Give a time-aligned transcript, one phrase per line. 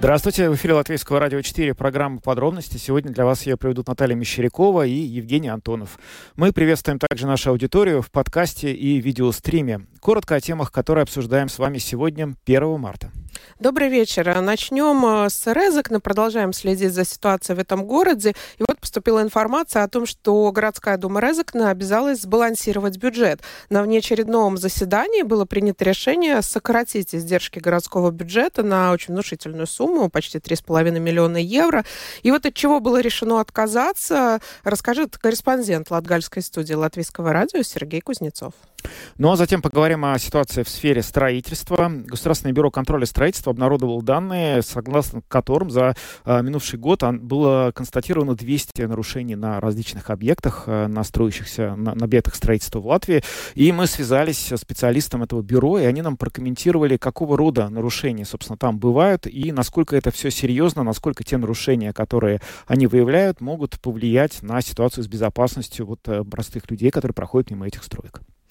[0.00, 2.78] Здравствуйте, в эфире Латвийского радио 4, программа «Подробности».
[2.78, 5.98] Сегодня для вас ее проведут Наталья Мещерякова и Евгений Антонов.
[6.36, 9.82] Мы приветствуем также нашу аудиторию в подкасте и видеостриме.
[10.00, 13.12] Коротко о темах, которые обсуждаем с вами сегодня, 1 марта.
[13.58, 14.40] Добрый вечер.
[14.40, 16.00] Начнем э, с Резекна.
[16.00, 18.30] Продолжаем следить за ситуацией в этом городе.
[18.58, 23.42] И вот поступила информация о том, что городская дума Резекна обязалась сбалансировать бюджет.
[23.68, 30.38] На внеочередном заседании было принято решение сократить издержки городского бюджета на очень внушительную сумму, почти
[30.38, 31.84] 3,5 миллиона евро.
[32.22, 38.54] И вот от чего было решено отказаться, расскажет корреспондент Латгальской студии Латвийского радио Сергей Кузнецов.
[39.18, 41.90] Ну а затем поговорим о ситуации в сфере строительства.
[41.90, 48.82] Государственное бюро контроля строительства обнародовало данные, согласно которым за э, минувший год было констатировано 200
[48.82, 53.22] нарушений на различных объектах, э, на строящихся, на, на объектах строительства в Латвии.
[53.54, 58.56] И мы связались с специалистом этого бюро, и они нам прокомментировали, какого рода нарушения, собственно,
[58.56, 64.42] там бывают, и насколько это все серьезно, насколько те нарушения, которые они выявляют, могут повлиять
[64.42, 68.20] на ситуацию с безопасностью вот, э, простых людей, которые проходят мимо этих строек.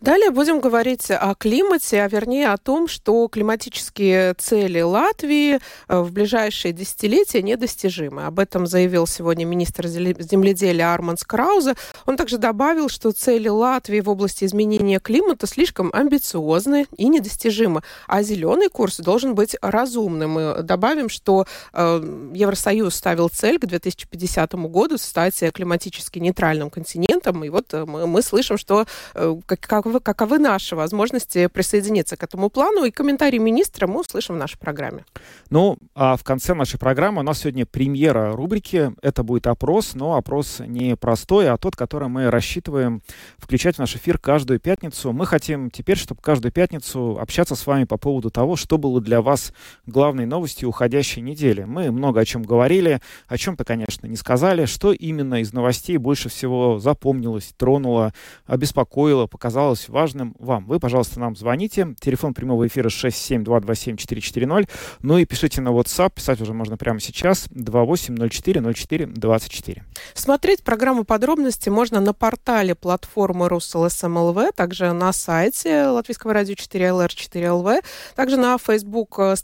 [0.00, 6.10] Далее будем говорить о климате, а вернее о том, что климатические цели Латвии э, в
[6.10, 8.24] ближайшие десятилетия недостижимы.
[8.24, 11.74] Об этом заявил сегодня министр земледелия Арманс Краузе.
[12.06, 18.22] Он также добавил, что цели Латвии в области изменения климата слишком амбициозны и недостижимы, а
[18.22, 20.30] зеленый курс должен быть разумным.
[20.30, 27.50] Мы добавим, что э, Евросоюз ставил цель к 2050 году стать климатически нейтральным континентом, и
[27.50, 28.86] вот э, мы, слышим, что
[29.46, 32.84] как, каковы, каковы наши возможности присоединиться к этому плану.
[32.84, 35.04] И комментарий министра мы услышим в нашей программе.
[35.50, 38.92] Ну, а в конце нашей программы у нас сегодня премьера рубрики.
[39.02, 43.02] Это будет опрос, но опрос не простой, а тот, который мы рассчитываем
[43.38, 45.12] включать в наш эфир каждую пятницу.
[45.12, 49.22] Мы хотим теперь, чтобы каждую пятницу общаться с вами по поводу того, что было для
[49.22, 49.52] вас
[49.86, 51.64] главной новостью уходящей недели.
[51.64, 54.66] Мы много о чем говорили, о чем-то, конечно, не сказали.
[54.66, 58.12] Что именно из новостей больше всего запомнилось, тронуло,
[58.46, 60.66] обеспокоило, показалось важным вам.
[60.66, 61.94] Вы, пожалуйста, нам звоните.
[62.00, 64.68] Телефон прямого эфира 67227-440.
[65.02, 66.14] Ну и пишите на WhatsApp.
[66.14, 67.46] Писать уже можно прямо сейчас.
[67.48, 69.82] 2804-04-24.
[70.14, 77.84] Смотреть программу подробности можно на портале платформы РусЛСМЛВ, также на сайте Латвийского радио 4LR 4LV,
[78.14, 79.34] также на Facebook э,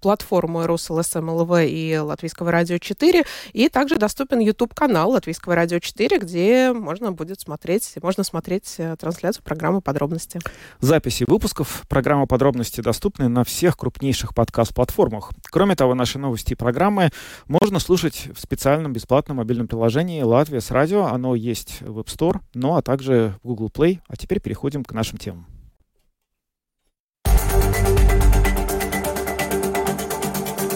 [0.00, 6.72] платформы РусЛСМЛВ и Латвийского радио 4, и также доступен YouTube канал Латвийского радио 4, где
[6.72, 10.40] можно будет смотреть, можно смотреть э, трансляцию трансляцию программы «Подробности».
[10.80, 15.30] Записи выпусков программы «Подробности» доступны на всех крупнейших подкаст-платформах.
[15.50, 17.08] Кроме того, наши новости и программы
[17.46, 21.06] можно слушать в специальном бесплатном мобильном приложении «Латвия с радио».
[21.06, 24.00] Оно есть в App Store, ну а также в Google Play.
[24.06, 25.46] А теперь переходим к нашим темам.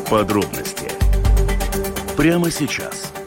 [0.09, 0.89] Подробности
[2.17, 3.13] прямо сейчас–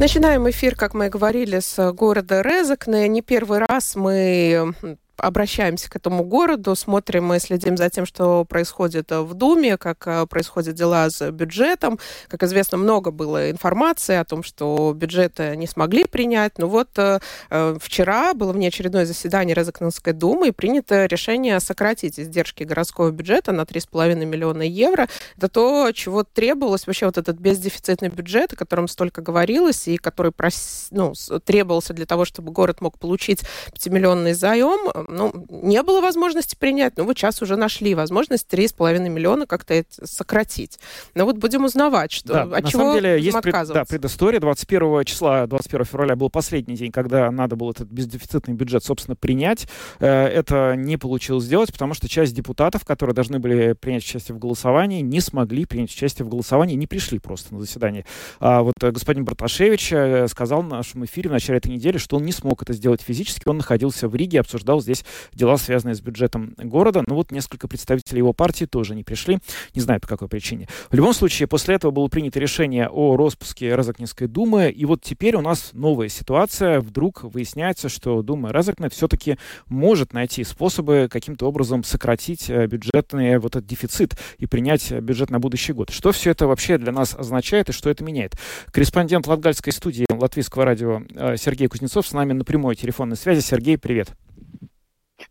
[0.00, 3.08] Начинаем эфир, как мы и говорили, с города Резакне.
[3.08, 4.74] Не первый раз мы
[5.16, 10.26] обращаемся к этому городу, смотрим и следим за тем, что происходит в Думе, как э,
[10.26, 11.98] происходят дела с бюджетом.
[12.28, 16.58] Как известно, много было информации о том, что бюджеты не смогли принять.
[16.58, 17.20] Но вот э,
[17.50, 23.62] э, вчера было внеочередное заседание Резакненской думы и принято решение сократить издержки городского бюджета на
[23.62, 25.08] 3,5 миллиона евро.
[25.36, 30.32] Это то, чего требовалось вообще вот этот бездефицитный бюджет, о котором столько говорилось и который
[30.32, 30.88] прос...
[30.90, 31.12] ну,
[31.44, 33.42] требовался для того, чтобы город мог получить
[33.72, 39.46] 5-миллионный заем ну, не было возможности принять, но вот сейчас уже нашли возможность 3,5 миллиона
[39.46, 40.78] как-то это сократить.
[41.14, 44.40] Но вот будем узнавать, что, да, от на чего самом деле есть пред, да, предыстория.
[44.40, 49.66] 21 числа, 21 февраля был последний день, когда надо было этот бездефицитный бюджет, собственно, принять.
[50.00, 54.38] Э, это не получилось сделать, потому что часть депутатов, которые должны были принять участие в
[54.38, 58.04] голосовании, не смогли принять участие в голосовании, не пришли просто на заседание.
[58.40, 62.24] А вот господин Браташевич э, сказал в нашем эфире в начале этой недели, что он
[62.24, 63.48] не смог это сделать физически.
[63.48, 67.02] Он находился в Риге, обсуждал здесь здесь дела, связанные с бюджетом города.
[67.06, 69.38] Но вот несколько представителей его партии тоже не пришли.
[69.74, 70.68] Не знаю, по какой причине.
[70.90, 74.70] В любом случае, после этого было принято решение о распуске Розакнинской думы.
[74.70, 76.80] И вот теперь у нас новая ситуация.
[76.80, 79.38] Вдруг выясняется, что Дума Розакна все-таки
[79.68, 85.38] может найти способы каким-то образом сократить э, бюджетный вот этот дефицит и принять бюджет на
[85.38, 85.90] будущий год.
[85.90, 88.34] Что все это вообще для нас означает и что это меняет?
[88.70, 93.40] Корреспондент Латгальской студии Латвийского радио э, Сергей Кузнецов с нами на прямой телефонной связи.
[93.40, 94.14] Сергей, привет.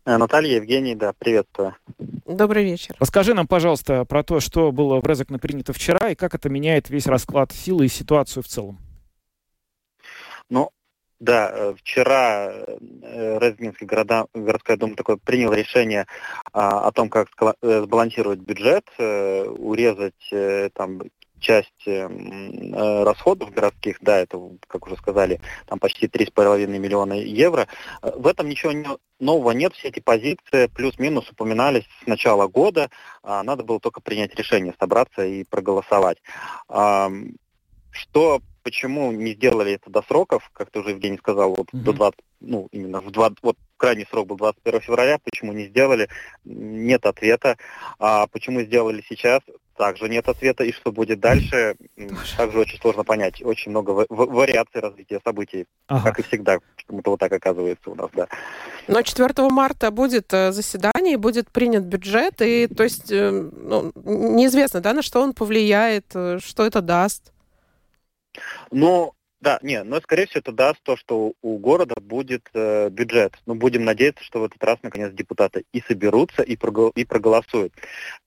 [0.06, 1.74] Э, Наталья, Евгений, да, приветствую.
[2.26, 2.94] Добрый вечер.
[2.98, 6.90] Расскажи нам, пожалуйста, про то, что было в Резекне принято вчера и как это меняет
[6.90, 8.78] весь расклад силы и ситуацию в целом.
[10.50, 10.70] Ну,
[11.20, 16.06] да, э, вчера э, Резгинский города, городская дума такое принял решение
[16.52, 17.28] а, о том, как
[17.62, 20.30] сбалансировать бюджет, урезать
[20.74, 21.00] там
[21.44, 22.08] часть э,
[23.04, 27.68] расходов городских, да, это, как уже сказали, там почти 3,5 миллиона евро.
[28.02, 28.86] Э, в этом ничего не,
[29.20, 32.90] нового нет, все эти позиции плюс-минус упоминались с начала года,
[33.22, 36.18] а надо было только принять решение, собраться и проголосовать.
[36.68, 37.10] А,
[37.90, 41.82] что почему не сделали это до сроков, как ты уже, Евгений, сказал, вот mm-hmm.
[41.82, 46.08] до 20, ну, именно в 20, вот крайний срок был 21 февраля, почему не сделали,
[46.44, 47.58] нет ответа.
[47.98, 49.40] А почему сделали сейчас,
[49.76, 50.64] также нет ответа.
[50.64, 51.76] И что будет дальше,
[52.36, 53.42] также очень сложно понять.
[53.42, 56.04] Очень много вариаций развития событий, ага.
[56.04, 56.58] как и всегда.
[56.76, 58.28] Почему-то вот так оказывается у нас, да.
[58.88, 64.80] Но 4 марта будет э, заседание, будет принят бюджет, и то есть э, ну, неизвестно,
[64.80, 67.32] да, на что он повлияет, э, что это даст.
[68.70, 69.13] Ну,
[69.44, 73.34] да, не, но скорее всего это даст то, что у города будет э, бюджет.
[73.44, 77.74] Но будем надеяться, что в этот раз наконец депутаты и соберутся, и, прогол и проголосуют.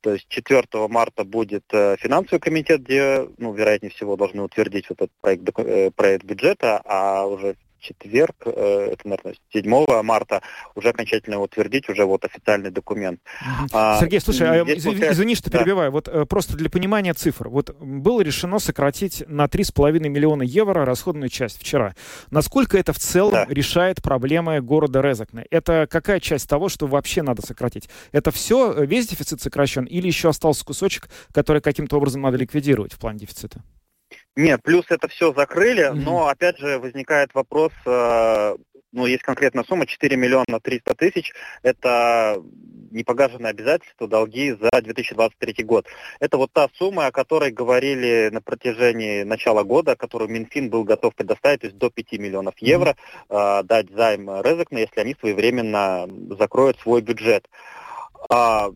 [0.01, 5.01] То есть 4 марта будет э, финансовый комитет, где, ну, вероятнее всего, должны утвердить вот
[5.01, 7.55] этот проект, э, проект бюджета, а уже
[7.87, 10.41] четверг, э, это, наверное, 7 марта,
[10.75, 13.19] уже окончательно утвердить уже вот официальный документ.
[13.71, 15.59] А, Сергей, слушай, а, извини, извини, что да.
[15.59, 15.91] перебиваю.
[15.91, 17.49] Вот э, просто для понимания цифр.
[17.49, 21.95] Вот было решено сократить на 3,5 миллиона евро расходную часть вчера.
[22.31, 23.45] Насколько это в целом да.
[23.49, 25.45] решает проблемы города Резакне?
[25.49, 27.89] Это какая часть того, что вообще надо сократить?
[28.11, 32.93] Это все, э, весь дефицит сокращен или еще остался кусочек, который каким-то образом надо ликвидировать
[32.93, 33.61] в плане дефицита?
[34.37, 35.95] Нет, плюс это все закрыли, mm-hmm.
[35.95, 38.55] но опять же возникает вопрос, э,
[38.91, 42.39] ну, есть конкретная сумма, 4 миллиона 300 тысяч, это
[42.91, 45.87] непогашенные обязательства, долги за 2023 год.
[46.19, 51.15] Это вот та сумма, о которой говорили на протяжении начала года, которую Минфин был готов
[51.15, 52.95] предоставить, то есть до 5 миллионов евро,
[53.29, 53.61] mm-hmm.
[53.61, 56.07] э, дать займ Резекна, если они своевременно
[56.37, 57.49] закроют свой бюджет.
[58.29, 58.69] А,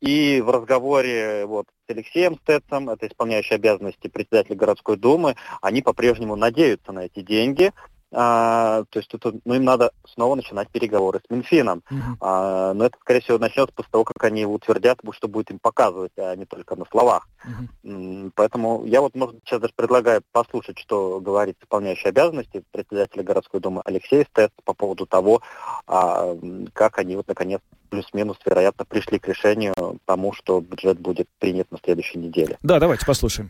[0.00, 6.36] и в разговоре вот, с Алексеем Стецом, это исполняющий обязанности председателя городской думы, они по-прежнему
[6.36, 7.72] надеются на эти деньги,
[8.12, 11.82] а, то есть тут, ну, им надо снова начинать переговоры с Минфином.
[11.90, 12.16] Uh-huh.
[12.20, 15.58] А, но это, скорее всего, начнется после того, как они его утвердят, что будет им
[15.58, 17.28] показывать, а не только на словах.
[17.44, 18.32] Uh-huh.
[18.34, 23.82] Поэтому я вот, может, сейчас даже предлагаю послушать, что говорит исполняющий обязанности председателя городской думы
[23.84, 25.42] Алексей Стец по поводу того,
[25.86, 26.36] а,
[26.72, 27.60] как они вот, наконец,
[27.96, 29.72] плюс-минус, вероятно, пришли к решению
[30.04, 32.58] тому, что бюджет будет принят на следующей неделе.
[32.62, 33.48] Да, давайте послушаем.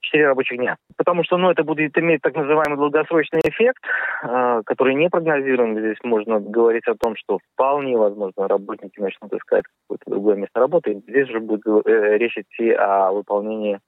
[0.00, 0.76] 4 рабочих дня.
[0.96, 3.82] Потому что ну, это будет иметь так называемый долгосрочный эффект,
[4.22, 5.78] э, который не прогнозируем.
[5.78, 11.02] Здесь можно говорить о том, что вполне возможно работники начнут искать какое-то другое место работы.
[11.06, 13.78] Здесь же будет э, речь идти о выполнении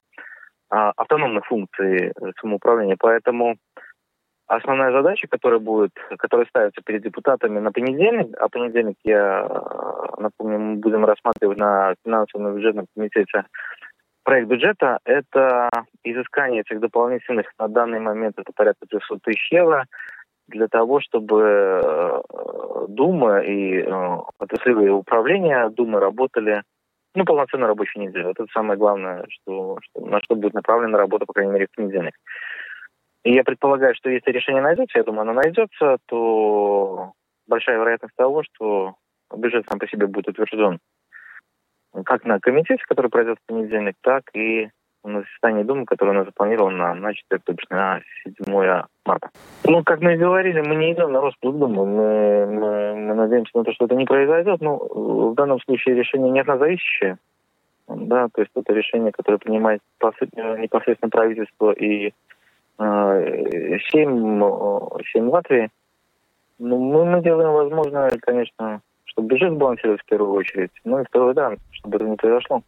[0.70, 2.96] э, автономных функций самоуправления.
[2.98, 3.56] Поэтому
[4.46, 9.48] основная задача, которая будет, которая ставится перед депутатами на понедельник, а понедельник, я
[10.18, 13.44] напомню, мы будем рассматривать на финансовом бюджетном комитете
[14.26, 15.70] проект бюджета– это
[16.02, 19.86] изыскание этих дополнительных, на данный момент это порядка 300 тысяч евро,
[20.48, 22.20] для того, чтобы э,
[22.88, 26.62] Дума и э, отраслевые управления Думы работали
[27.16, 28.30] ну, полноценно рабочую неделю.
[28.30, 32.14] Это самое главное, что, что, на что будет направлена работа, по крайней мере, в понедельник.
[33.24, 37.12] И я предполагаю, что если решение найдется, я думаю, оно найдется, то
[37.48, 38.94] большая вероятность того, что
[39.34, 40.78] бюджет сам по себе будет утвержден
[42.04, 44.68] как на комитете, который пройдет в понедельник, так и
[45.06, 49.30] на заседании Думы, которое у нас запланировано на 4, то бишь на 7 марта.
[49.64, 53.56] Ну, как мы и говорили, мы не идем на распуск Думы, мы, мы, мы надеемся
[53.56, 54.60] на то, что это не произойдет.
[54.60, 57.18] Ну, в данном случае решение не от.
[57.88, 62.12] Да, то есть это решение, которое принимает непосредственно правительство и
[62.78, 65.70] э, 7, 7 Латвии.
[66.58, 70.70] Ну, мы, мы делаем возможное, конечно, чтобы бюджет сбалансировать в первую очередь.
[70.84, 72.62] Ну и второе, да, чтобы это не произошло.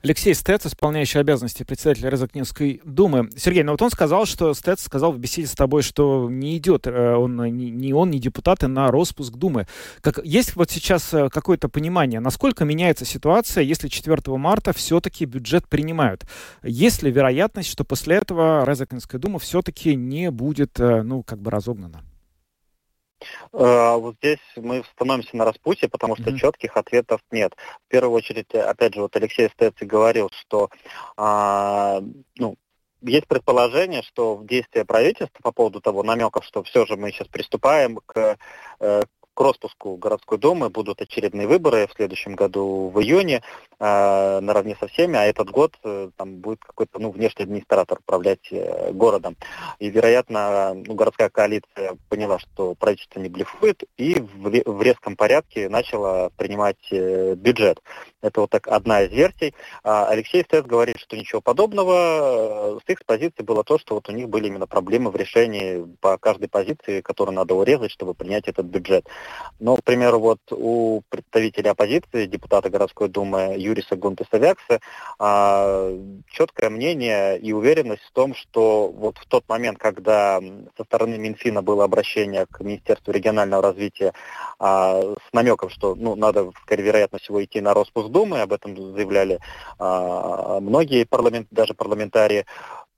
[0.00, 3.30] Алексей Стец, исполняющий обязанности председателя Резакнинской думы.
[3.36, 6.86] Сергей, ну вот он сказал, что Стец сказал в беседе с тобой, что не идет
[6.86, 9.66] э, он, ни, ни он, ни депутаты на распуск Думы.
[10.00, 15.66] Как, есть вот сейчас э, какое-то понимание, насколько меняется ситуация, если 4 марта все-таки бюджет
[15.68, 16.24] принимают?
[16.62, 21.50] Есть ли вероятность, что после этого Резакнинская дума все-таки не будет, э, ну, как бы
[21.50, 22.04] разогнана?
[23.52, 26.36] Э, вот здесь мы становимся на распутье, потому что mm-hmm.
[26.36, 27.54] четких ответов нет.
[27.86, 30.70] В первую очередь, опять же, вот Алексей Стеци говорил, что
[31.16, 32.00] а,
[32.36, 32.56] ну,
[33.02, 37.28] есть предположение, что в действия правительства по поводу того намеков, что все же мы сейчас
[37.28, 38.36] приступаем к,
[38.80, 39.02] э,
[39.38, 43.44] к распуску городской думы будут очередные выборы в следующем году в июне
[43.78, 48.48] э, наравне со всеми, а этот год э, там будет какой-то ну, внешний администратор управлять
[48.50, 49.36] э, городом.
[49.78, 55.68] И, вероятно, ну, городская коалиция поняла, что правительство не блефует, и в, в резком порядке
[55.68, 57.80] начала принимать э, бюджет.
[58.20, 59.54] Это вот так одна из версий.
[59.84, 62.80] А Алексей Стец говорит, что ничего подобного.
[62.84, 66.18] С их позиции было то, что вот у них были именно проблемы в решении по
[66.18, 69.06] каждой позиции, которую надо урезать, чтобы принять этот бюджет.
[69.60, 74.38] Но, к примеру, вот у представителя оппозиции, депутата городской думы Юриса Гунтеса
[75.18, 75.90] а,
[76.28, 80.40] четкое мнение и уверенность в том, что вот в тот момент, когда
[80.76, 84.12] со стороны Минфина было обращение к Министерству регионального развития
[84.58, 88.76] а, с намеком, что ну, надо, скорее вероятно всего, идти на распуск Думы, об этом
[88.94, 89.40] заявляли
[89.78, 92.46] а, многие парламент, даже парламентарии,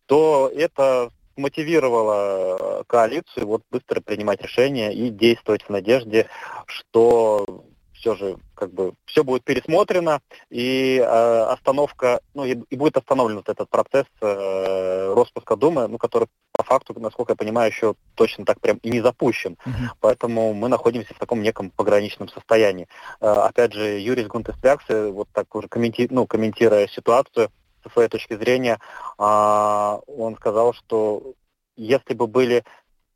[0.07, 1.11] то это
[1.41, 6.27] мотивировало коалицию вот быстро принимать решения и действовать в надежде,
[6.67, 7.65] что
[8.01, 13.37] все же как бы все будет пересмотрено и э, остановка, ну и, и будет остановлен
[13.37, 18.45] вот этот процесс э, распуска Думы, ну который по факту, насколько я понимаю, еще точно
[18.45, 19.57] так прям и не запущен.
[19.65, 19.91] Uh-huh.
[20.01, 22.89] Поэтому мы находимся в таком неком пограничном состоянии.
[23.21, 27.51] Э, опять же, Юрий Гунтестрякс, вот так уже комменти, ну, комментируя ситуацию
[27.83, 28.79] со своей точки зрения,
[29.19, 31.35] э, он сказал, что
[31.77, 32.65] если бы были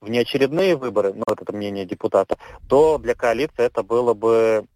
[0.00, 2.36] внеочередные выборы, ну, это мнение депутата,
[2.68, 4.66] то для коалиции это было бы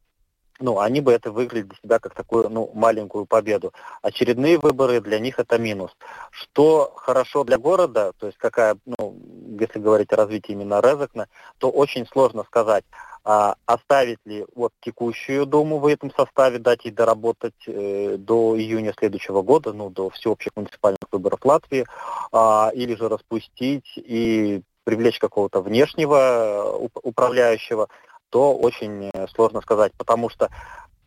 [0.61, 3.73] ну, они бы это выглядели для себя как такую, ну, маленькую победу.
[4.03, 5.93] Очередные выборы для них это минус.
[6.31, 9.17] Что хорошо для города, то есть какая, ну,
[9.61, 11.29] если говорить о развитии именно Резекна,
[11.59, 12.85] то очень сложно сказать,
[13.31, 18.95] а, оставить ли вот текущую Думу в этом составе, дать ей доработать э, до июня
[18.99, 21.85] следующего года, ну, до всеобщих муниципальных выборов Латвии,
[22.33, 27.89] а, или же распустить и привлечь какого-то внешнего э, управляющего,
[28.31, 30.49] то очень э, сложно сказать, потому что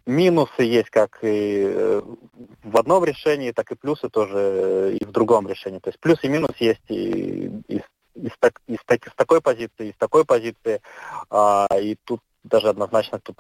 [0.06, 2.02] минусы есть как и э,
[2.64, 5.80] в одном решении, так и плюсы тоже и в другом решении.
[5.80, 7.82] То есть плюс и минус есть и, и,
[8.16, 10.82] и, с, так, и с, так, с такой позиции, и с такой позиции.
[11.30, 13.38] А, и тут даже однозначно тут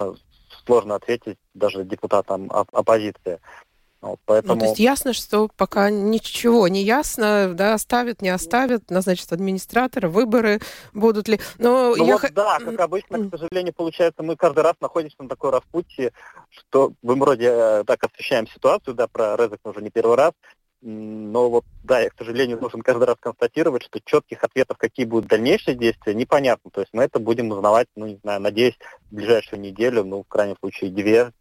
[0.65, 3.39] сложно ответить даже депутатам оппозиции.
[4.01, 4.55] Вот, поэтому...
[4.55, 10.09] Ну, то есть ясно, что пока ничего не ясно, да, оставят, не оставят, назначат администратора,
[10.09, 10.59] выборы
[10.91, 11.39] будут ли.
[11.59, 12.17] Но ну, я...
[12.17, 16.13] вот, да, как обычно, к сожалению, получается, мы каждый раз находимся на такой распутье,
[16.49, 20.31] что мы вроде э, так освещаем ситуацию, да, про Резок уже не первый раз,
[20.81, 25.29] но вот, да, я, к сожалению, должен каждый раз констатировать, что четких ответов, какие будут
[25.29, 26.71] дальнейшие действия, непонятно.
[26.71, 28.77] То есть мы это будем узнавать, ну, не знаю, надеюсь,
[29.09, 31.31] в ближайшую неделю, ну, в крайнем случае, две,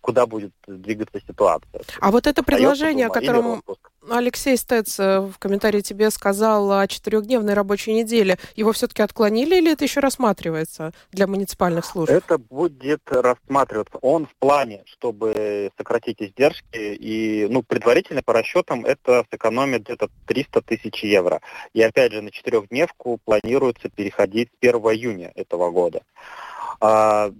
[0.00, 1.82] куда будет двигаться ситуация.
[2.00, 3.62] А вот это предложение, о котором
[4.08, 9.72] Алексей Стец э, в комментарии тебе сказал о четырехдневной рабочей неделе, его все-таки отклонили или
[9.72, 12.12] это еще рассматривается для муниципальных служб?
[12.12, 13.98] Это будет рассматриваться.
[14.02, 20.62] Он в плане, чтобы сократить издержки, и ну, предварительно по расчетам это сэкономит где-то 300
[20.62, 21.40] тысяч евро.
[21.72, 26.02] И опять же на четырехдневку планируется переходить с 1 июня этого года.
[26.80, 27.30] А,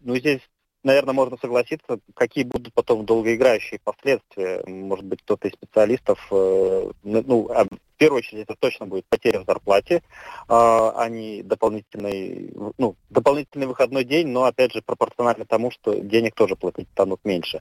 [0.00, 0.40] ну, здесь
[0.88, 4.62] наверное, можно согласиться, какие будут потом долгоиграющие последствия.
[4.66, 9.04] Может быть, кто-то из специалистов, э, ну, ну а в первую очередь, это точно будет
[9.08, 10.02] потеря в зарплате,
[10.48, 16.54] а не дополнительный, ну, дополнительный выходной день, но, опять же, пропорционально тому, что денег тоже
[16.54, 17.60] платить станут меньше.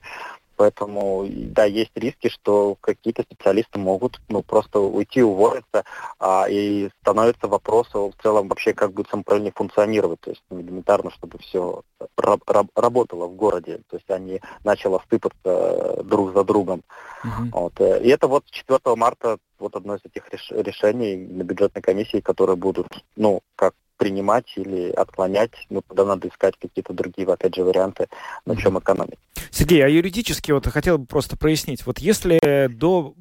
[0.58, 5.84] Поэтому, да, есть риски, что какие-то специалисты могут ну, просто уйти, уволиться,
[6.20, 10.20] а, и становится вопрос в целом вообще, как будет самоуправление функционировать.
[10.22, 11.84] То есть ну, элементарно, чтобы все
[12.18, 16.84] раб- раб- работало в городе, то есть они начало сыпаться друг за другом.
[17.24, 17.50] Uh-huh.
[17.52, 17.80] Вот.
[17.80, 22.56] И это вот 4 марта вот одно из этих реш- решений на бюджетной комиссии, которые
[22.56, 28.08] будут, ну, как принимать или отклонять, ну, тогда надо искать какие-то другие, опять же, варианты,
[28.46, 29.20] на чем экономить.
[29.51, 31.86] Сергей, а юридически вот хотел бы просто прояснить.
[31.86, 33.13] Вот если до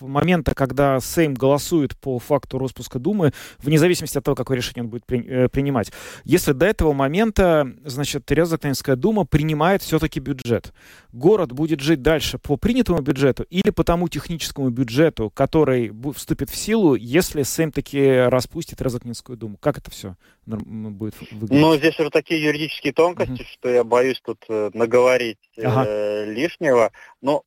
[0.00, 4.90] момента, когда Сейм голосует по факту распуска Думы, вне зависимости от того, какое решение он
[4.90, 5.92] будет при, э, принимать,
[6.24, 10.72] если до этого момента, значит, Резакненская Дума принимает все-таки бюджет,
[11.12, 16.56] город будет жить дальше по принятому бюджету или по тому техническому бюджету, который вступит в
[16.56, 19.56] силу, если Сейм таки распустит Резакненскую Думу?
[19.58, 21.50] Как это все будет выглядеть?
[21.50, 23.52] Ну, здесь уже такие юридические тонкости, uh-huh.
[23.52, 25.84] что я боюсь тут э, наговорить ага.
[25.86, 26.92] э, лишнего.
[27.20, 27.42] Но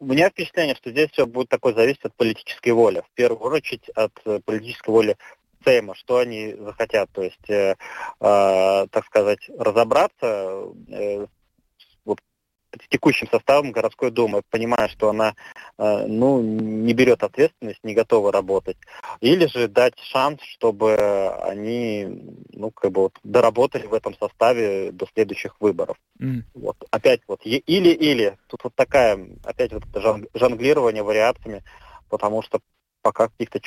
[0.00, 3.02] у меня впечатление, что здесь все будет такое зависеть от политической воли.
[3.12, 5.16] В первую очередь от э, политической воли
[5.64, 7.10] Сейма, что они захотят.
[7.12, 7.74] То есть, э,
[8.20, 11.26] э, так сказать, разобраться э,
[12.90, 15.34] текущим составом городской думы, понимая, что она
[15.78, 18.76] э, ну, не берет ответственность, не готова работать.
[19.20, 20.96] Или же дать шанс, чтобы
[21.42, 22.06] они
[22.52, 25.96] ну, как бы вот, доработали в этом составе до следующих выборов.
[26.20, 26.42] Mm.
[26.54, 26.76] Вот.
[26.90, 28.36] Опять вот или-или.
[28.48, 31.62] Тут вот такая, опять вот это жонглирование вариациями,
[32.08, 32.60] потому что
[33.02, 33.60] пока каких-то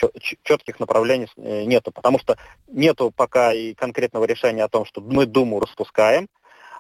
[0.44, 1.92] четких направлений э, нету.
[1.92, 6.28] Потому что нету пока и конкретного решения о том, что мы Думу распускаем,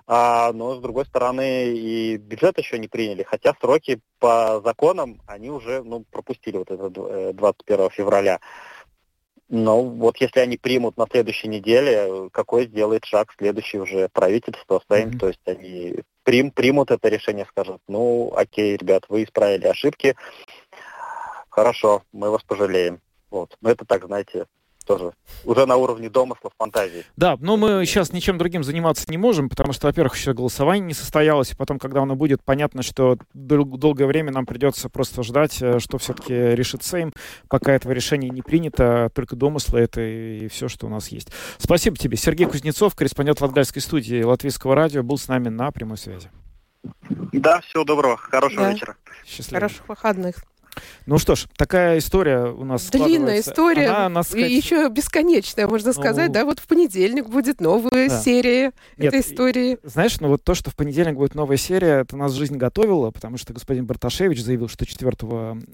[0.07, 5.49] а, но, с другой стороны, и бюджет еще не приняли, хотя сроки по законам они
[5.49, 6.89] уже ну, пропустили вот это
[7.33, 8.39] 21 э, февраля.
[9.49, 15.09] Но вот если они примут на следующей неделе, какой сделает шаг следующий уже правительство, Сейм,
[15.09, 15.19] mm-hmm.
[15.19, 20.15] то есть они прим, примут это решение, скажут, ну, окей, ребят, вы исправили ошибки,
[21.49, 23.01] хорошо, мы вас пожалеем.
[23.29, 23.57] Вот.
[23.61, 24.45] Но это так, знаете,
[24.97, 27.05] тоже уже на уровне домыслов, фантазии.
[27.15, 30.93] Да, но мы сейчас ничем другим заниматься не можем, потому что, во-первых, еще голосование не
[30.93, 35.61] состоялось, и потом, когда оно будет, понятно, что дол- долгое время нам придется просто ждать,
[35.61, 37.13] э, что все-таки решит Сейм,
[37.47, 41.29] пока этого решения не принято, только домыслы это и все, что у нас есть.
[41.57, 42.17] Спасибо тебе.
[42.17, 46.29] Сергей Кузнецов, корреспондент Латгальской студии Латвийского радио, был с нами на прямой связи.
[47.31, 48.71] Да, всего доброго, хорошего да.
[48.71, 48.95] вечера.
[49.25, 49.59] Счастливо.
[49.59, 50.35] Хороших выходных.
[51.05, 54.49] Ну что ж, такая история у нас Длинная история, Она, она, сказать...
[54.49, 56.33] и еще бесконечная, можно сказать, ну...
[56.33, 58.21] да, вот в понедельник будет новая да.
[58.21, 59.77] серия Нет, этой истории.
[59.83, 63.37] Знаешь, ну вот то, что в понедельник будет новая серия, это нас жизнь готовила, потому
[63.37, 65.11] что господин Барташевич заявил, что 4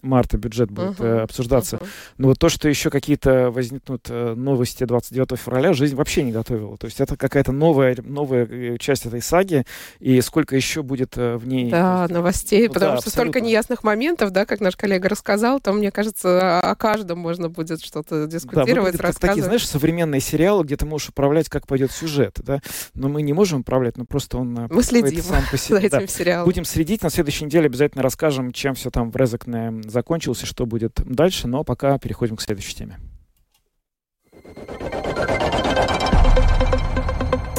[0.01, 1.21] марта бюджет будет uh-huh.
[1.21, 1.77] обсуждаться.
[1.77, 1.87] Uh-huh.
[2.17, 6.77] Но вот то, что еще какие-то возникнут э, новости 29 февраля, жизнь вообще не готовила.
[6.77, 9.65] То есть это какая-то новая, новая э, часть этой саги,
[9.99, 11.69] и сколько еще будет в ней...
[11.69, 13.31] Да, новостей, ну, потому да, что абсолютно.
[13.31, 17.83] столько неясных моментов, да, как наш коллега рассказал, то, мне кажется, о каждом можно будет
[17.83, 19.19] что-то дискутировать, да, рассказывать.
[19.21, 22.61] такие, знаешь, современные сериалы, где ты можешь управлять, как пойдет сюжет, да?
[22.93, 24.57] Но мы не можем управлять, но просто он...
[24.57, 25.79] Э, мы следим сам по себе.
[25.79, 26.07] за этим да.
[26.07, 26.45] сериалом.
[26.45, 27.03] Будем следить.
[27.03, 31.47] На следующей неделе обязательно расскажем, чем все там в Резекне закончилось и что будет дальше.
[31.47, 32.99] Но пока переходим к следующей теме.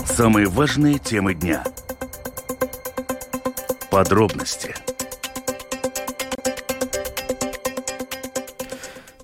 [0.07, 1.65] Самые важные темы дня.
[3.91, 4.75] Подробности–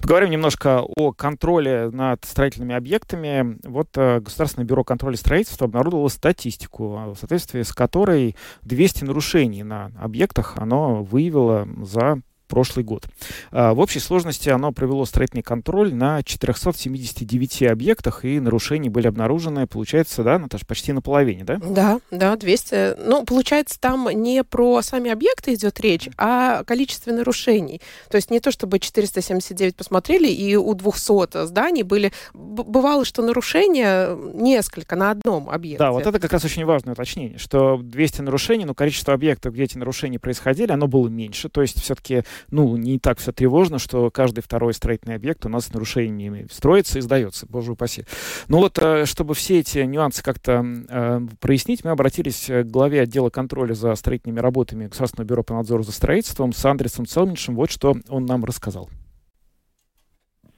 [0.04, 3.56] Поговорим немножко о контроле над строительными объектами.
[3.66, 9.92] Вот э, Государственное бюро контроля строительства обнародовало статистику, в соответствии с которой 200 нарушений на
[9.98, 12.20] объектах оно выявило за
[12.54, 13.08] прошлый год.
[13.50, 19.66] А, в общей сложности оно провело строительный контроль на 479 объектах, и нарушений были обнаружены,
[19.66, 21.56] получается, да, Наташа, почти на половине, да?
[21.56, 23.08] Да, да, 200.
[23.08, 27.80] Ну, получается, там не про сами объекты идет речь, а количестве нарушений.
[28.08, 32.12] То есть не то, чтобы 479 посмотрели, и у 200 зданий были...
[32.34, 35.78] Бывало, что нарушения несколько на одном объекте.
[35.78, 39.64] Да, вот это как раз очень важное уточнение, что 200 нарушений, но количество объектов, где
[39.64, 41.48] эти нарушения происходили, оно было меньше.
[41.48, 45.66] То есть все-таки ну, не так все тревожно, что каждый второй строительный объект у нас
[45.66, 48.04] с нарушениями строится и сдается, боже упаси.
[48.48, 53.30] Ну вот, э, чтобы все эти нюансы как-то э, прояснить, мы обратились к главе отдела
[53.30, 57.54] контроля за строительными работами Государственного бюро по надзору за строительством с Андресом Целминшем.
[57.56, 58.88] Вот что он нам рассказал.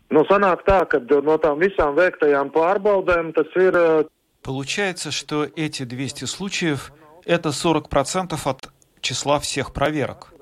[0.09, 3.75] Ну, sanāk tā, ka no tām visām veiktajām pārbaudēm tas ir...
[3.75, 4.05] Э,
[4.43, 6.93] Получается, что эти 200 случаев–
[7.25, 8.69] это 40% от
[9.01, 10.33] числа всех проверок.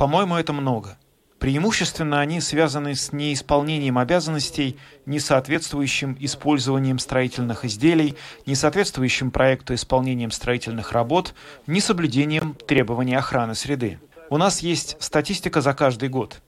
[0.00, 0.96] По-моему, это много.
[1.38, 11.34] Преимущественно они связаны с неисполнением обязанностей, несоответствующим использованием строительных изделий, несоответствующим проекту исполнением строительных работ,
[11.66, 14.00] несоблюдением требований охраны среды.
[14.30, 16.40] У нас есть статистика за каждый год.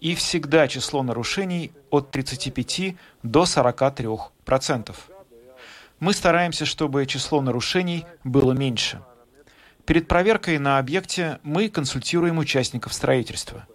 [0.00, 4.08] И всегда число нарушений от 35 до 43
[4.44, 5.08] процентов.
[6.00, 9.00] Мы стараемся, чтобы число нарушений было меньше–
[9.86, 13.66] Перед проверкой на объекте мы консультируем участников строительства.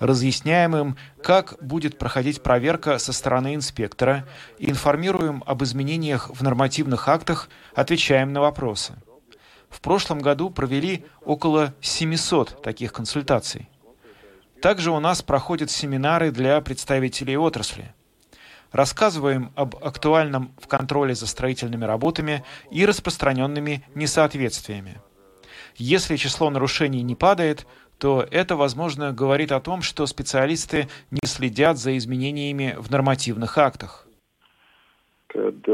[0.00, 4.26] разъясняем им, как будет проходить проверка со стороны инспектора,
[4.58, 8.94] информируем об изменениях в нормативных актах, отвечаем на вопросы.
[9.70, 13.70] В прошлом году провели около 700 таких консультаций.
[14.60, 17.94] Также у нас проходят семинары для представителей отрасли.
[18.72, 25.00] Рассказываем об актуальном в контроле за строительными работами и распространенными несоответствиями.
[25.84, 27.66] Если число нарушений не падает,
[27.98, 34.06] то это, возможно, говорит о том, что специалисты не следят за изменениями в нормативных актах.
[35.26, 35.66] Kad,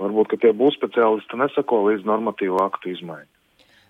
[0.00, 3.35] varbūt, ka tie būs speciālisti nesako līdz normatīvu aktu izmaiņu.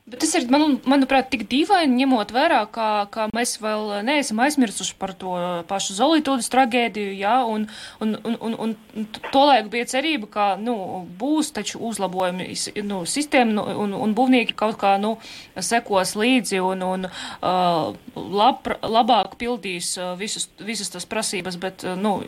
[0.07, 4.95] Bet tas ir, man, manuprāt, tik dīvaini, ņemot vērā, ka, ka mēs vēl neesam aizmirsuši
[5.01, 5.33] par to
[5.67, 7.65] pašu Zolītūdas tragēdiju, jā, un,
[7.99, 10.77] un, un, un, un tolaik bija cerība, ka, nu,
[11.19, 12.47] būs taču uzlabojumi,
[12.87, 15.17] nu, sistēma, nu, un, un būvnieki kaut kā, nu,
[15.59, 21.99] sekos līdzi un, un uh, lab, labāk pildīs uh, visus, visas tas prasības, bet, uh,
[21.99, 22.21] nu,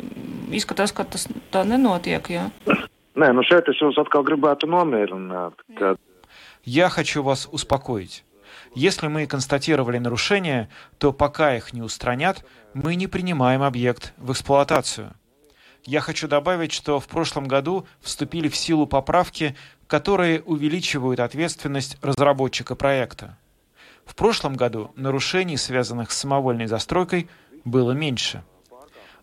[0.51, 2.49] izskatās, ka tas tā nenotiek, jā.
[3.19, 5.95] Nē, nu šeit es jūs atkal gribētu nomierināt, ka
[6.70, 8.24] Я хочу вас успокоить.
[8.74, 15.14] Если мы констатировали нарушения, то пока их не устранят, мы не принимаем объект в эксплуатацию.
[15.87, 22.74] Я хочу добавить, что в прошлом году вступили в силу поправки, которые увеличивают ответственность разработчика
[22.74, 23.38] проекта.
[24.04, 27.31] В прошлом году нарушений, связанных с самовольной застройкой,
[27.64, 28.44] было меньше.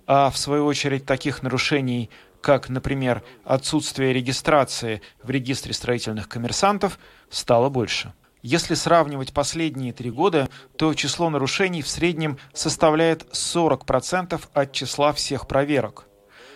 [0.07, 2.09] А в свою очередь таких нарушений,
[2.45, 6.99] как, например, отсутствие регистрации в регистре строительных коммерсантов,
[7.31, 8.13] стало больше.
[8.43, 15.47] Если сравнивать последние три года, то число нарушений в среднем составляет 40% от числа всех
[15.47, 16.05] проверок.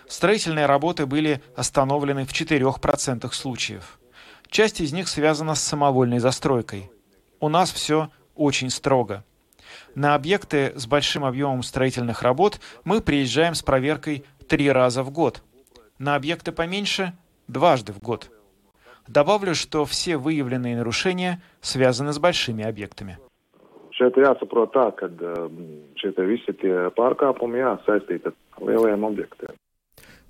[0.07, 3.99] Строительные работы были остановлены в 4% случаев.
[4.47, 6.91] Часть из них связана с самовольной застройкой.
[7.39, 9.23] У нас все очень строго.
[9.95, 15.41] На объекты с большим объемом строительных работ мы приезжаем с проверкой три раза в год.
[15.99, 17.13] На объекты поменьше–
[17.49, 18.31] дважды в год.
[19.07, 23.17] Добавлю, что все выявленные нарушения связаны с большими объектами.
[23.99, 25.09] Šeit jāsaprot tā, ka
[25.99, 29.51] šie visi tie pārkāpumi jāsaistīti ar lieliem objektiem.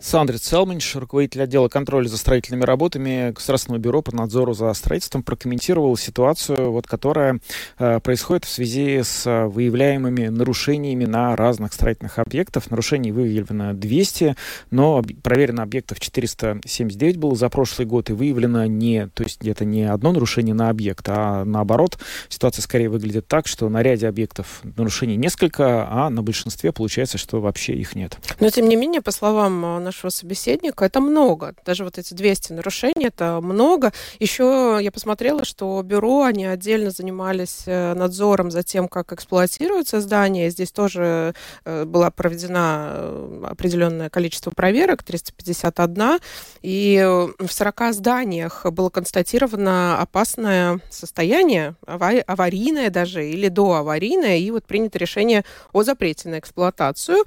[0.02, 5.98] Сандрис Целминш, руководитель отдела контроля за строительными работами Государственного бюро по надзору за строительством, прокомментировал
[5.98, 7.42] ситуацию, вот, которая
[7.78, 12.72] э, происходит в связи с э, выявляемыми нарушениями на разных строительных объектах.
[12.72, 14.38] Нарушений выявлено 200,
[14.72, 19.84] но проверено объектов 479 было за прошлый год, и выявлено не, то есть это не
[19.84, 25.18] одно нарушение на объект, а наоборот, ситуация скорее выглядит так, что на ряде объектов нарушений
[25.18, 28.18] несколько, а на большинстве получается, что вообще их нет.
[28.40, 31.56] Но, тем не менее, по словам нашего собеседника, это много.
[31.66, 33.92] Даже вот эти 200 нарушений, это много.
[34.20, 40.52] Еще я посмотрела, что бюро, они отдельно занимались э, надзором за тем, как эксплуатируется здание.
[40.52, 41.34] Здесь тоже
[41.66, 46.20] э, была проведена э, определенное количество проверок, 351,
[46.62, 47.04] и
[47.40, 55.44] в 40 зданиях было констатировано опасное состояние, аварийное даже, или доаварийное, и вот принято решение
[55.74, 57.26] о запрете на эксплуатацию.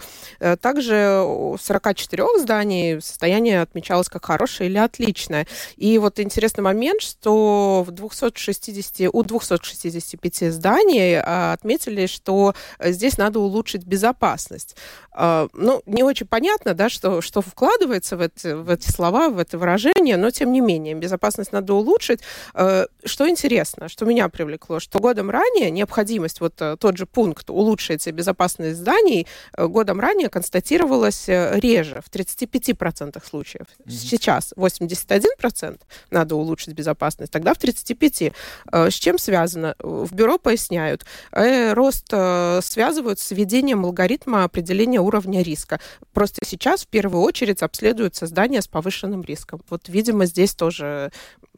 [0.60, 5.46] Также в 44 зданиях здании состояние отмечалось как хорошее или отличное.
[5.76, 13.40] И вот интересный момент, что в 260, у 265 зданий а, отметили, что здесь надо
[13.40, 14.76] улучшить безопасность.
[15.12, 19.38] А, ну, не очень понятно, да, что, что вкладывается в эти, в эти слова, в
[19.38, 22.20] это выражение, но тем не менее, безопасность надо улучшить.
[22.52, 28.06] А, что интересно, что меня привлекло, что годом ранее необходимость, вот тот же пункт улучшить
[28.08, 33.66] безопасность зданий, годом ранее констатировалась реже, в 30 35% случаев.
[33.66, 33.90] Mm-hmm.
[33.90, 38.34] Сейчас 81% надо улучшить безопасность, тогда в 35%.
[38.72, 39.74] Э, с чем связано?
[39.78, 41.04] В бюро поясняют.
[41.32, 45.80] Э, рост э, связывают с введением алгоритма определения уровня риска.
[46.12, 49.60] Просто сейчас в первую очередь обследуются здания с повышенным риском.
[49.70, 51.10] Вот, видимо, здесь тоже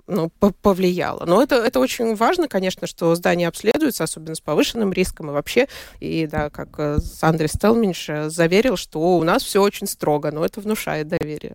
[0.07, 1.25] ну, повлияло.
[1.27, 5.69] Но это, это очень важно, конечно, что здания обследуются, особенно с повышенным риском и вообще.
[6.01, 11.09] И да, как Андрей Стелминш заверил, что у нас все очень строго, но это внушает
[11.09, 11.55] доверие.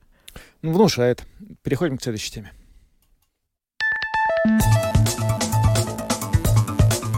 [0.62, 1.24] Ну, внушает.
[1.64, 2.52] Переходим к следующей теме.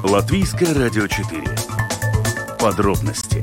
[0.04, 1.44] Латвийское радио 4.
[2.60, 3.41] Подробности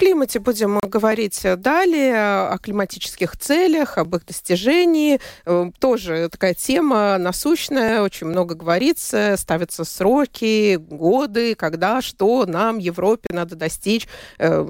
[0.00, 5.20] климате будем говорить далее, о климатических целях, об их достижении.
[5.44, 13.28] Э, тоже такая тема насущная, очень много говорится, ставятся сроки, годы, когда, что нам, Европе,
[13.30, 14.08] надо достичь.
[14.38, 14.66] Э,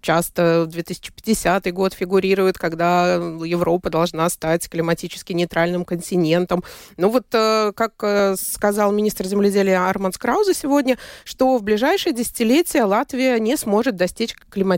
[0.00, 6.64] часто 2050 год фигурирует, когда Европа должна стать климатически нейтральным континентом.
[6.96, 13.38] Ну вот, э, как сказал министр земледелия Арман Краузе сегодня, что в ближайшие десятилетия Латвия
[13.38, 14.71] не сможет достичь климатических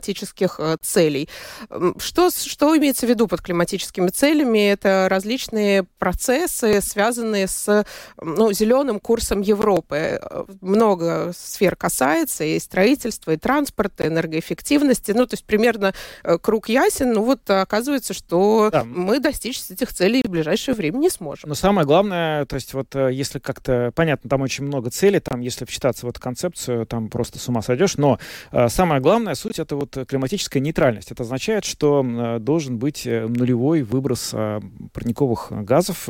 [0.58, 1.28] э, целей.
[1.98, 4.70] Что, что имеется в виду под климатическими целями?
[4.70, 7.84] Это различные процессы, связанные с
[8.20, 10.20] ну, зеленым курсом Европы.
[10.60, 15.12] Много сфер касается и строительства, и транспорта, и энергоэффективности.
[15.12, 17.12] Ну, то есть примерно э, круг ясен.
[17.12, 18.84] Ну вот оказывается, что да.
[18.84, 21.48] мы достичь этих целей в ближайшее время не сможем.
[21.48, 25.40] Но самое главное, то есть вот э, если как-то, понятно, там очень много целей, там
[25.40, 28.18] если вчитаться в эту концепцию, там просто с ума сойдешь, но
[28.68, 31.10] самое главное, суть это вот климатическая нейтральность.
[31.10, 34.60] Это означает, что э, должен быть э, нулевой выброс э,
[34.92, 36.08] парниковых газов,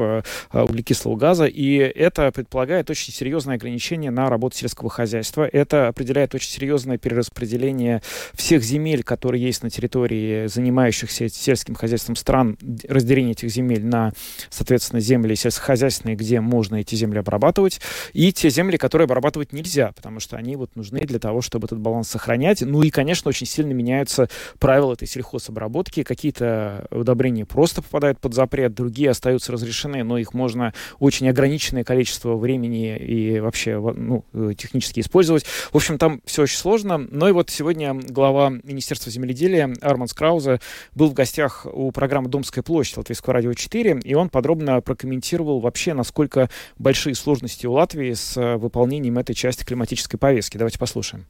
[0.53, 5.49] углекислого газа, и это предполагает очень серьезное ограничение на работу сельского хозяйства.
[5.51, 8.03] Это определяет очень серьезное перераспределение
[8.35, 12.59] всех земель, которые есть на территории занимающихся сельским хозяйством стран,
[12.89, 14.13] разделение этих земель на,
[14.51, 17.81] соответственно, земли сельскохозяйственные, где можно эти земли обрабатывать,
[18.13, 21.79] и те земли, которые обрабатывать нельзя, потому что они вот нужны для того, чтобы этот
[21.79, 22.63] баланс сохранять.
[22.63, 26.03] Ну и, конечно, очень сильно меняются правила этой сельхозобработки.
[26.03, 32.37] Какие-то удобрения просто попадают под запрет, другие остаются разрешены, но их можно очень ограниченное количество
[32.37, 34.25] времени и вообще ну,
[34.55, 35.45] технически использовать.
[35.45, 36.99] В общем, там все очень сложно.
[36.99, 40.61] Но и вот сегодня глава Министерства земледелия Арман Скрауза
[40.95, 45.95] был в гостях у программы «Домская площадь» Латвийского радио 4, и он подробно прокомментировал вообще,
[45.95, 50.59] насколько большие сложности у Латвии с выполнением этой части климатической повестки.
[50.59, 51.27] Давайте послушаем.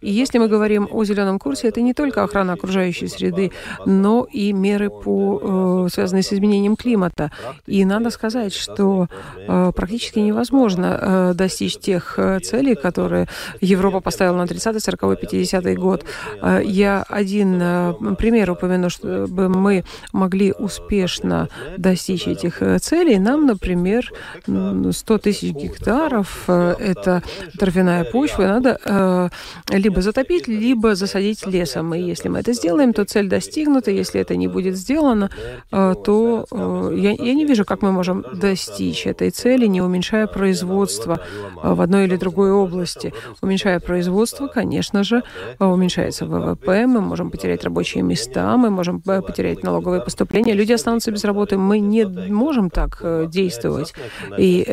[0.00, 3.52] И если мы говорим о зеленом курсе, это не только охрана окружающей среды,
[3.86, 7.30] но и меры, по, э, связанные с изменением климата.
[7.66, 13.28] И надо сказать, что э, практически невозможно э, достичь тех целей, которые
[13.60, 16.04] Европа поставила на 30 40 50 год.
[16.62, 17.58] Я один
[18.16, 23.18] пример упомяну, чтобы мы могли успешно достичь этих целей.
[23.18, 24.12] Нам, например,
[24.46, 27.22] 100 тысяч гектаров– это
[27.58, 29.30] травяная почва, надо
[29.78, 31.94] либо затопить, либо засадить лесом.
[31.94, 33.90] И если мы это сделаем, то цель достигнута.
[33.90, 35.30] Если это не будет сделано,
[35.72, 40.26] э, то э, я, я не вижу, как мы можем достичь этой цели, не уменьшая
[40.26, 41.20] производство
[41.62, 43.12] э, в одной или другой области.
[43.42, 45.22] Уменьшая производство, конечно же,
[45.58, 51.24] уменьшается ВВП, мы можем потерять рабочие места, мы можем потерять налоговые поступления, люди останутся без
[51.24, 51.56] работы.
[51.56, 53.94] Мы не можем так действовать.
[54.38, 54.64] И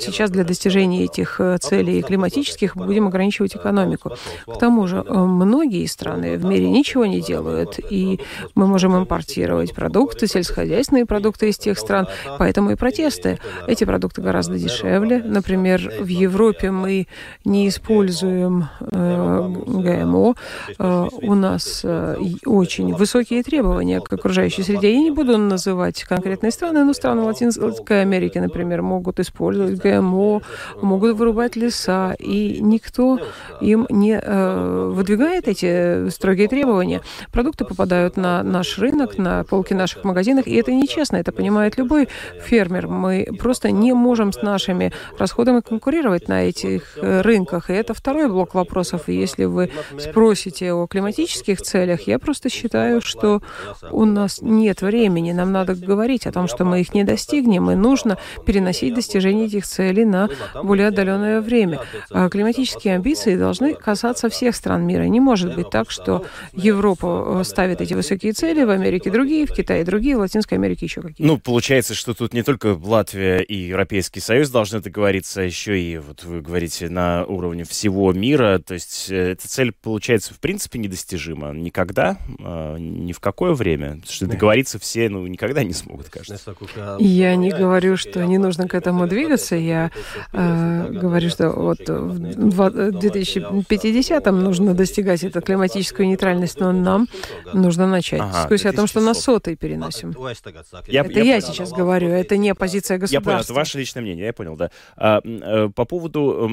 [0.00, 4.12] сейчас для достижения этих целей климатических будем ограничивать экономику.
[4.46, 8.20] К тому же э, многие страны в мире ничего не делают, и
[8.54, 12.06] мы можем импортировать продукты, сельскохозяйственные продукты из тех стран,
[12.38, 13.38] поэтому и протесты.
[13.66, 15.22] Эти продукты гораздо дешевле.
[15.22, 17.06] Например, в Европе мы
[17.44, 20.34] не используем э, ГМО.
[20.78, 24.92] Э, у нас э, очень высокие требования к окружающей среде.
[24.92, 30.42] Я не буду называть конкретные страны, но страны Латинской Америки, например, могут использовать ГМО,
[30.82, 33.18] могут вырубать леса, и никто
[33.60, 37.00] им не э, выдвигает эти строгие требования,
[37.32, 42.08] продукты попадают на наш рынок, на полки наших магазинов, и это нечестно, это понимает любой
[42.40, 42.88] фермер.
[42.88, 47.70] Мы просто не можем с нашими расходами конкурировать на этих э, рынках.
[47.70, 49.08] И это второй блок вопросов.
[49.08, 53.42] И если вы спросите о климатических целях, я просто считаю, что
[53.90, 55.32] у нас нет времени.
[55.32, 59.66] Нам надо говорить о том, что мы их не достигнем, и нужно переносить достижение этих
[59.66, 60.28] целей на
[60.62, 61.80] более отдаленное время.
[62.10, 63.97] А климатические амбиции должны касаться
[64.30, 65.02] всех стран мира.
[65.04, 69.52] Не может быть так, что Европа э, ставит эти высокие цели, в Америке другие, в
[69.52, 71.26] Китае другие, в Латинской Америке еще какие.
[71.26, 75.98] Ну, получается, что тут не только Латвия и Европейский Союз должны договориться, а еще и,
[75.98, 78.60] вот вы говорите, на уровне всего мира.
[78.64, 81.52] То есть э, эта цель, получается, в принципе недостижима.
[81.52, 84.00] Никогда, э, ни в какое время.
[84.08, 86.54] Что договориться все, ну, никогда не смогут, кажется.
[86.98, 89.56] Я не говорю, что не нужно к этому двигаться.
[89.56, 89.90] Я
[90.32, 97.08] э, говорю, что вот в 2050 50-м нужно достигать эту климатическую нейтральность, но нам
[97.52, 98.20] нужно начать.
[98.20, 100.14] Ага, Дискуссия о том, что на сотый переносим.
[100.86, 103.30] Я, это я, я сейчас говорю, это не позиция государства.
[103.30, 104.70] Я понял, это ваше личное мнение, я понял, да.
[104.96, 106.48] А, э, по поводу,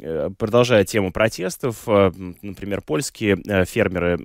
[0.00, 4.18] э, продолжая тему протестов, э, например, польские фермеры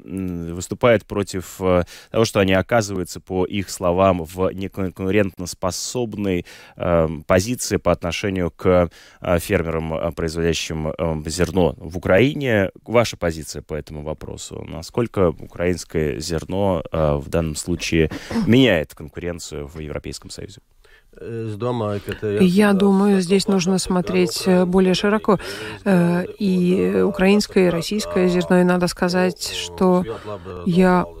[0.00, 1.56] выступают против
[2.10, 6.44] того, что они оказываются, по их словам, в неконкурентоспособной
[7.26, 8.90] позиции по отношению к
[9.38, 10.92] фермерам, производящим
[11.26, 12.70] зерно в Украине.
[12.84, 14.64] Ваша позиция по этому вопросу?
[14.68, 18.10] Насколько украинское зерно в данном случае
[18.46, 20.60] меняет конкуренцию в Европейском Союзе?
[22.40, 25.38] Я думаю, здесь нужно смотреть более широко.
[25.84, 28.60] И украинское, и российское зерно.
[28.60, 30.04] И надо сказать, что
[30.66, 31.19] я Э,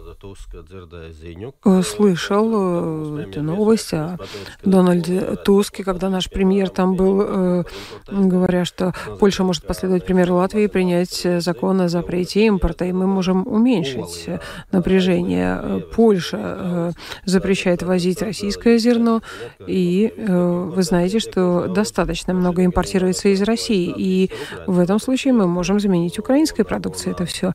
[1.82, 4.18] слышал э, эту новость о
[4.64, 7.64] Дональде Туске, когда наш премьер там был, э,
[8.08, 13.06] говоря, что Польша может последовать примеру Латвии и принять закон о запрете импорта, и мы
[13.06, 14.28] можем уменьшить
[14.72, 15.84] напряжение.
[15.94, 16.92] Польша
[17.24, 19.22] запрещает возить российское зерно,
[19.66, 24.30] и вы знаете, что достаточно много импортируется из России, и
[24.66, 27.52] в этом случае мы можем заменить украинской продукцией это все.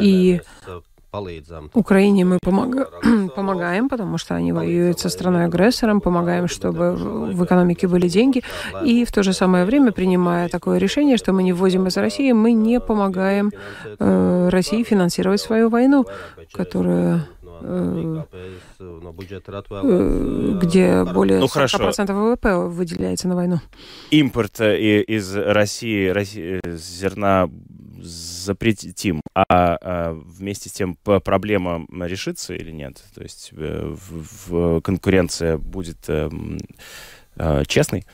[0.00, 0.40] И
[1.74, 2.88] Украине мы помога...
[3.36, 6.92] помогаем, потому что они воюют со страной-агрессором, помогаем, чтобы
[7.32, 8.42] в экономике были деньги,
[8.84, 12.32] и в то же самое время, принимая такое решение, что мы не ввозим из России,
[12.32, 13.52] мы не помогаем
[13.98, 16.06] э, России финансировать свою войну,
[16.52, 17.28] которая
[17.60, 18.22] э,
[18.78, 23.60] э, где более ну, 40% ВВП выделяется на войну.
[24.10, 27.48] Импорт из России, России зерна
[28.46, 33.02] запретим, а, а вместе с тем проблема решится или нет?
[33.14, 36.30] То есть э, в, в конкуренция будет э,
[37.36, 38.06] э, честной?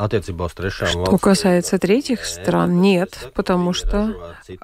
[0.00, 4.16] Э, что касается третьих стран, нет, потому что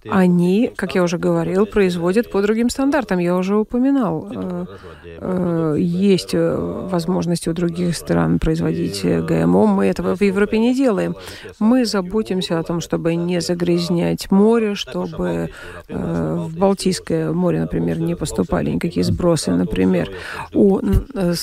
[0.08, 3.18] они, как я уже говорил, производят по другим стандартам.
[3.18, 4.66] Я уже упоминал, э,
[5.04, 9.66] э, есть возможности у других стран производить ГМО.
[9.66, 11.14] Мы этого в Европе не делаем.
[11.58, 15.50] Мы заботимся о том, чтобы не загрязнять море, чтобы
[15.88, 19.50] э, в Балтийское море, например, не поступали никакие сбросы.
[19.50, 20.10] Например,
[20.54, 20.80] у,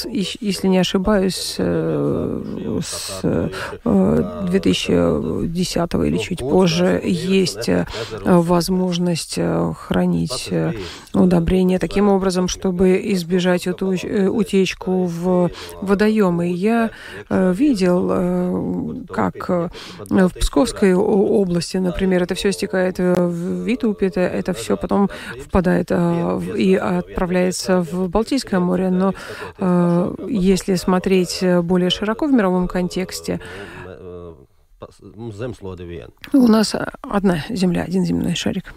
[0.09, 3.21] если не ошибаюсь, с
[3.83, 7.85] 2010 или чуть позже есть э,
[8.23, 10.73] возможность э, хранить э,
[11.13, 16.51] удобрения таким образом, чтобы избежать эту утечку в водоемы.
[16.51, 16.91] Я
[17.29, 25.09] видел, как в Псковской области, например, это все стекает в Витуб, это, это все потом
[25.45, 28.89] впадает и отправляется в Балтийское море.
[28.89, 29.13] Но
[30.27, 33.39] если смотреть более широко в мировом контексте,
[36.33, 38.73] у нас одна земля, один земной шарик.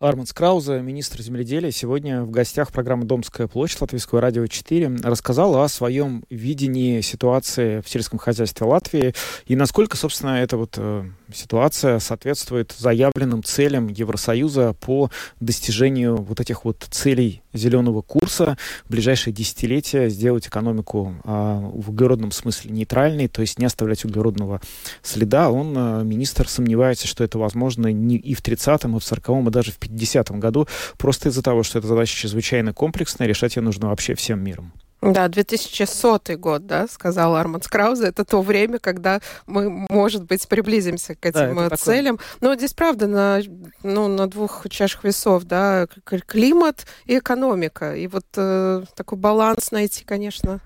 [0.00, 5.68] Армандс Крауза, министр земледелия, сегодня в гостях программы «Домская площадь» Латвийского радио 4 рассказал о
[5.68, 9.12] своем видении ситуации в сельском хозяйстве Латвии
[9.46, 15.10] и насколько, собственно, эта вот э, ситуация соответствует заявленным целям Евросоюза по
[15.40, 21.28] достижению вот этих вот целей зеленого курса в ближайшие десятилетия сделать экономику э,
[21.72, 24.60] в углеродном смысле нейтральной, то есть не оставлять углеродного
[25.02, 25.50] следа.
[25.50, 29.50] Он, э, министр, сомневается, что это возможно не и в 30-м, и в 40-м, и
[29.50, 33.88] даже в 50 году, просто из-за того, что эта задача чрезвычайно комплексная, решать ее нужно
[33.88, 34.72] вообще всем миром.
[35.00, 41.14] Да, 2100 год, да, сказал Арманд Краузе, это то время, когда мы, может быть, приблизимся
[41.14, 42.16] к этим да, целям.
[42.16, 42.30] Такое...
[42.40, 43.40] Но здесь, правда, на,
[43.82, 47.94] ну, на двух чашах весов, да, климат и экономика.
[47.94, 50.60] И вот э, такой баланс найти, конечно,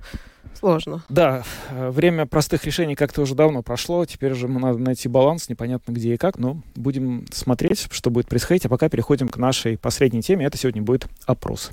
[0.59, 1.05] сложно.
[1.11, 4.05] Да, э, время простых решений как-то уже давно прошло.
[4.07, 8.65] Теперь уже надо найти баланс, непонятно где и как, но будем смотреть, что будет происходить.
[8.65, 10.47] А пока переходим к нашей последней теме.
[10.47, 11.73] Это сегодня будет опрос.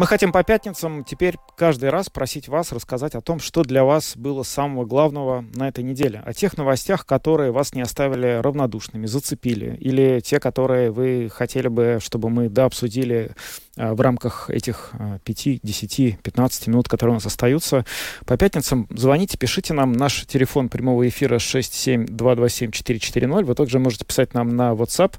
[0.00, 4.16] мы хотим по пятницам теперь каждый раз просить вас рассказать о том, что для вас
[4.16, 6.22] было самого главного на этой неделе.
[6.24, 9.76] О тех новостях, которые вас не оставили равнодушными, зацепили.
[9.78, 13.32] Или те, которые вы хотели бы, чтобы мы да, обсудили
[13.76, 17.84] а, в рамках этих 5, 10, 15 минут, которые у нас остаются.
[18.24, 19.92] По пятницам звоните, пишите нам.
[19.92, 23.44] Наш телефон прямого эфира 67227-440.
[23.44, 25.16] Вы также можете писать нам на WhatsApp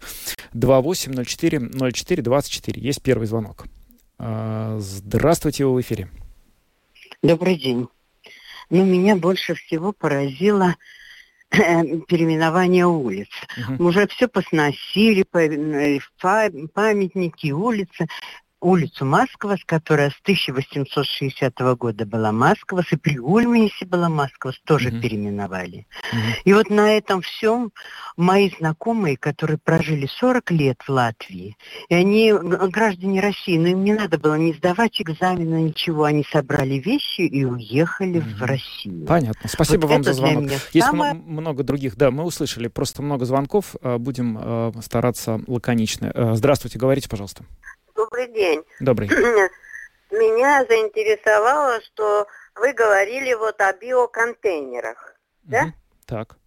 [0.56, 2.80] 28040424.
[2.80, 3.68] Есть первый звонок.
[4.24, 6.08] А, здравствуйте, вы в эфире.
[7.24, 7.88] Добрый день.
[8.70, 10.76] Ну, меня больше всего поразило
[11.50, 11.58] э,
[12.08, 13.30] переименование улиц.
[13.58, 13.84] Угу.
[13.84, 16.00] Уже все посносили, э,
[16.72, 18.06] памятники, улицы.
[18.62, 25.02] Улицу Масквас, которая с 1860 года была Масквас, и при Ульмисе была Масквас, тоже Мгм.
[25.02, 25.88] переименовали.
[26.14, 26.22] Мгм.
[26.46, 27.72] И вот на этом всем
[28.18, 31.58] мои знакомые, которые прожили 40 лет в Латвии,
[31.90, 36.24] и они г- граждане России, но им не надо было не сдавать экзамена, ничего, они
[36.32, 39.06] собрали вещи и уехали в Россию.
[39.08, 39.50] Понятно.
[39.50, 40.52] Спасибо Вот вам за звонок.
[40.74, 41.96] Есть самое- мно- много других.
[41.98, 43.76] Да, мы услышали просто много звонков.
[43.82, 46.12] Э, Будем э, стараться лаконично.
[46.14, 47.44] Э, Здравствуйте, говорите, пожалуйста.
[48.02, 48.64] Добрый день.
[48.80, 49.08] Добрый.
[50.12, 55.14] Меня заинтересовало, что вы говорили вот о биоконтейнерах.
[55.44, 55.62] Да?
[55.66, 55.74] Мгм.
[56.08, 56.38] Так.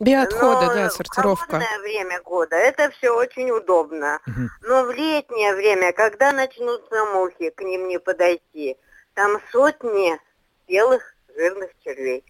[0.00, 1.46] Биоотходы, Но да, в сортировка.
[1.46, 4.20] холодное время года это все очень удобно.
[4.26, 4.48] мгм.
[4.62, 8.78] Но в летнее время, когда начнутся мухи, к ним не подойти,
[9.14, 10.18] там сотни
[10.66, 12.24] белых жирных червей.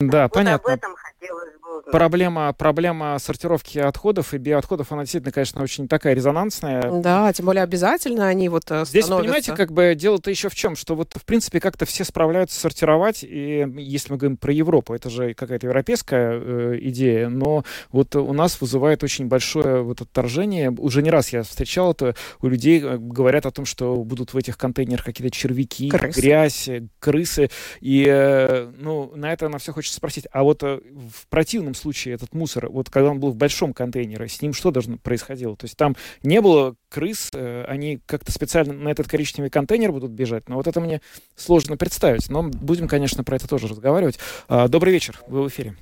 [0.00, 0.72] Да, вот понятно.
[0.72, 1.92] об этом хотелось бы узнать.
[1.92, 6.90] Проблема, проблема сортировки отходов и биоотходов, она действительно, конечно, очень такая резонансная.
[7.00, 9.24] Да, тем более обязательно они вот э, Здесь, становятся.
[9.24, 13.22] понимаете, как бы дело-то еще в чем, что вот, в принципе, как-то все справляются сортировать,
[13.22, 18.32] и если мы говорим про Европу, это же какая-то европейская э, идея, но вот у
[18.32, 20.70] нас вызывает очень большое вот отторжение.
[20.70, 24.36] Уже не раз я встречал это, у людей э, говорят о том, что будут в
[24.38, 26.20] этих контейнерах какие-то червяки, Крысы.
[26.20, 27.50] грязь, э, крысы,
[27.80, 28.45] и, э,
[28.76, 32.68] ну, на это на все хочется спросить, а вот э, в противном случае этот мусор,
[32.68, 35.56] вот когда он был в большом контейнере, с ним что должно происходило?
[35.56, 40.10] То есть там не было крыс, э, они как-то специально на этот коричневый контейнер будут
[40.12, 41.00] бежать, но вот это мне
[41.34, 42.28] сложно представить.
[42.28, 44.18] Но будем, конечно, про это тоже разговаривать.
[44.48, 45.76] А, Добрый вечер, вы в эфире.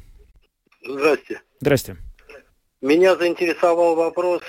[0.87, 1.41] Здрасте.
[1.61, 1.97] Здрасте.
[2.83, 4.43] Меня заинтересовал вопрос,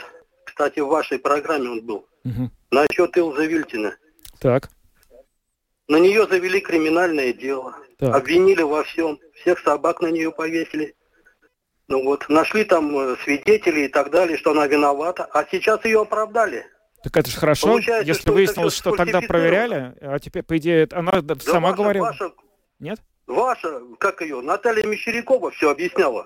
[0.44, 2.52] кстати, в вашей программе он был, Мгм.
[2.72, 3.96] насчет Илзы Вильтина.
[4.40, 4.70] Так,
[5.88, 8.16] На нее завели криминальное дело, так.
[8.16, 10.96] обвинили во всем, всех собак на нее повесили.
[11.88, 16.02] Ну вот, нашли там э, свидетелей и так далее, что она виновата, а сейчас ее
[16.02, 16.66] оправдали.
[17.04, 20.88] Так это же хорошо, Получается, если что выяснилось, что тогда проверяли, а теперь, по идее,
[20.92, 22.06] она Да сама ваша- говорила.
[22.06, 22.32] Ваша,
[22.80, 23.00] Нет?
[23.28, 26.26] ваша, как ее, Наталья Мещерякова все объясняла.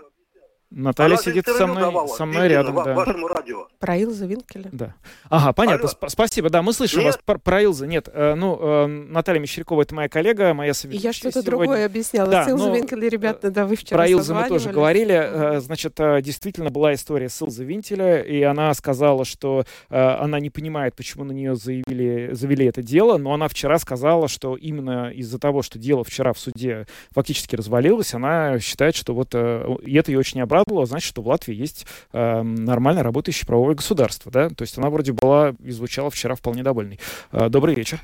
[0.72, 2.94] Наталья Она сидит со мной, давала со мной рядом, ва- да.
[2.94, 3.68] вашему радио.
[3.80, 4.70] Про Илза Винкеля?
[4.72, 4.94] Да.
[5.28, 5.88] Ага, понятно.
[5.88, 6.52] Сп- спасибо.
[6.52, 7.08] Да, мы слышим Нет.
[7.08, 7.88] вас про, про Илза.
[7.88, 11.50] Нет, э, ну, э, Наталья Мещерякова, это моя коллега, моя И соведущая я что-то сегодня.
[11.50, 12.30] другое объясняла.
[12.30, 15.16] Да, С Илза ну, Винкеля, ребята, да, вы вчера Про Илзу мы тоже говорили.
[15.20, 20.40] Э, Значит, э, действительно была история с Илзой Винтеля, и она сказала, что э, она
[20.40, 25.10] не понимает, почему на нее заявили, завели это дело, но она вчера сказала, что именно
[25.10, 29.96] из-за того, что дело вчера в суде фактически развалилось, она считает, что вот э, и
[29.96, 34.50] это ее очень обрадовало, значит, что в Латвии есть э, нормально работающее правовое государство, да,
[34.50, 37.00] то есть она вроде была и звучала вчера вполне довольной.
[37.32, 38.00] Э, Добрый вечер.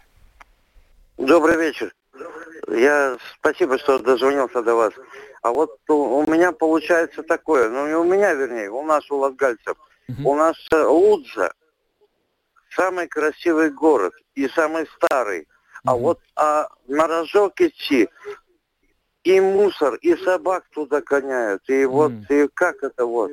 [1.18, 1.94] Добрый вечер.
[2.70, 4.94] Я спасибо, что дозвонился до вас.
[5.42, 9.78] А вот у, меня получается такое, ну не у меня, вернее, у нас, у латгальцев.
[10.24, 11.52] У нас э, Лудза
[12.76, 15.48] самый красивый город и самый старый.
[15.84, 18.10] А вот а на рожок идти,
[19.26, 21.64] и мусор, и собак туда гоняют.
[21.68, 23.32] И вот, и как это вот?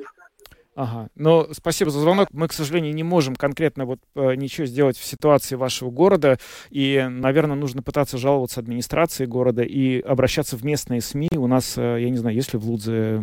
[0.75, 1.09] Ага.
[1.15, 2.29] Но спасибо за звонок.
[2.31, 6.39] Мы, к сожалению, не можем конкретно вот э, ничего сделать в ситуации вашего города.
[6.71, 11.29] И, наверное, нужно пытаться жаловаться администрации города и обращаться в местные СМИ.
[11.35, 13.21] У нас, э, я не знаю, есть ли в Лудзе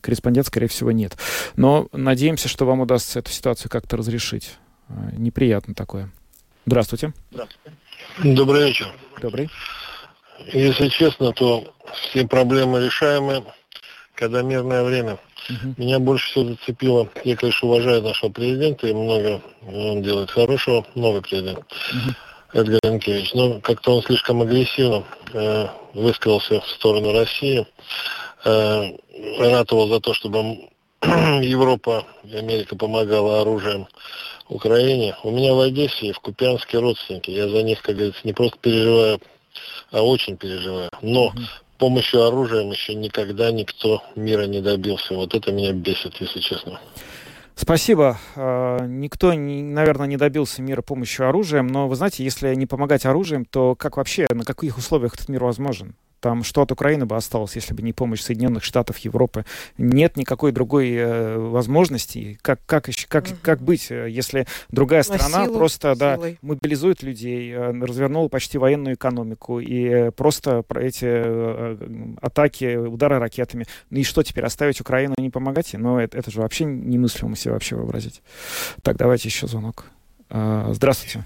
[0.00, 1.16] корреспондент, скорее всего, нет.
[1.56, 4.56] Но надеемся, что вам удастся эту ситуацию как-то разрешить.
[4.88, 6.12] Э, Неприятно такое.
[6.66, 7.12] Здравствуйте.
[8.22, 8.86] Добрый вечер.
[9.20, 9.50] Добрый.
[10.52, 13.44] Если честно, то все проблемы решаемы,
[14.14, 15.18] когда мирное время.
[15.76, 21.22] Меня больше всего зацепило, я, конечно, уважаю нашего президента, и много он делает хорошего, новый
[21.22, 21.60] президент,
[22.52, 27.64] Эдгар Янкевич, но как-то он слишком агрессивно э, высказался в сторону России,
[28.44, 28.92] э,
[29.38, 30.68] ратовал за то, чтобы
[31.02, 33.86] Европа и Америка помогала оружием
[34.48, 35.16] Украине.
[35.22, 37.30] У меня в Одессе и в Купянске родственники.
[37.30, 39.20] Я за них, как говорится, не просто переживаю,
[39.92, 40.90] очень переживаю.
[41.02, 41.32] Но
[41.78, 45.14] помощью оружием еще никогда никто мира не добился.
[45.14, 46.80] Вот это меня бесит, если честно.
[47.54, 48.18] Спасибо.
[48.34, 53.44] Э, Никто, наверное, не добился мира помощью оружием, но вы знаете, если не помогать оружием,
[53.46, 55.94] то как вообще, на каких условиях этот мир возможен?
[56.26, 59.44] Там что от Украины бы осталось, если бы не помощь Соединенных Штатов, Европы?
[59.78, 62.36] Нет никакой другой э, возможности.
[62.42, 66.38] Как, как, как, как быть, э, если другая На страна силу, просто да, силой.
[66.42, 71.06] мобилизует людей, э, развернула почти военную экономику и э, просто про эти
[72.20, 73.64] атаки, удары ракетами.
[73.92, 75.74] И что теперь, оставить Украину и не помогать?
[75.74, 75.78] ей?
[75.78, 78.20] Ну, это, это же вообще немыслимо себе вообще вообразить.
[78.82, 79.84] Так, давайте еще звонок.
[80.28, 81.24] А, Здравствуйте.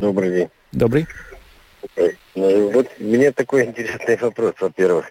[0.00, 0.48] Добрый день.
[0.72, 1.06] Добрый.
[2.34, 5.06] Ну, Вот мне такой интересный вопрос, во-первых.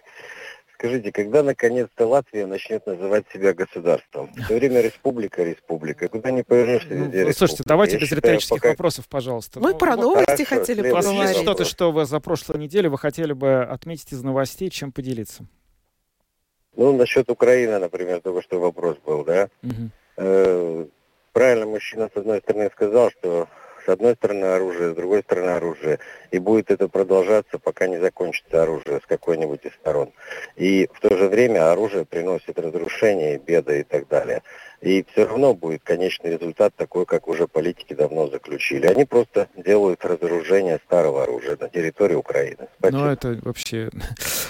[0.74, 4.32] скажите, когда наконец-то Латвия начнет называть себя государством?
[4.44, 6.08] Все время республика, республика.
[6.08, 7.68] Куда не повернешься, Ну, везде слушайте, республика.
[7.68, 9.60] давайте Я без считаю, риторических пока- вопросов, пожалуйста.
[9.60, 11.42] Мы Ну, про вот новости хорошо, хотели У вас есть поговорить.
[11.42, 15.44] что-то, что вы за прошлой неделе вы хотели бы отметить из новостей, чем поделиться?
[16.74, 19.48] Ну, насчет Украины, например, только что вопрос был, да?
[20.16, 20.86] Э,
[21.32, 23.46] правильно мужчина с одной стороны сказал, что
[23.84, 25.98] с одной стороны оружие, с другой стороны оружие.
[26.30, 30.12] И будет это продолжаться, пока не закончится оружие с какой-нибудь из сторон.
[30.56, 34.42] И в то же время оружие приносит разрушение, беды и так далее.
[34.80, 38.86] И все равно будет конечный результат такой, как уже политики давно заключили.
[38.86, 42.68] Они просто делают разоружение старого оружия на территории Украины.
[42.80, 43.90] Ну, это вообще...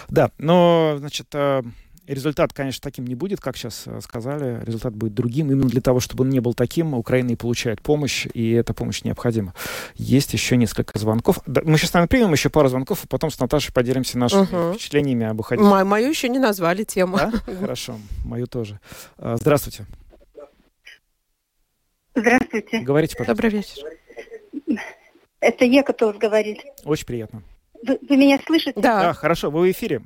[0.09, 1.63] Да, но, значит, э,
[2.07, 4.63] результат, конечно, таким не будет, как сейчас э, сказали.
[4.65, 5.51] Результат будет другим.
[5.51, 9.03] Именно для того, чтобы он не был таким, Украина и получает помощь, и эта помощь
[9.03, 9.55] необходима.
[9.95, 11.39] Есть еще несколько звонков.
[11.47, 14.73] Да, мы сейчас, наверное, примем еще пару звонков, а потом с Наташей поделимся нашими Мгм.
[14.75, 15.63] впечатлениями об уходе.
[15.63, 17.19] Мо- Мою еще не назвали тему.
[17.61, 18.81] Хорошо, мою тоже.
[19.19, 19.87] Э, Здравствуйте.
[22.15, 22.81] Здравствуйте.
[22.81, 23.43] Говорите, пожалуйста.
[23.43, 24.79] Добрый вечер.
[25.41, 26.59] Это Екатус говорит.
[26.85, 27.43] Очень приятно.
[27.87, 28.79] Вы, вы меня слышите?
[28.81, 30.03] Да, хорошо, вы в эфире.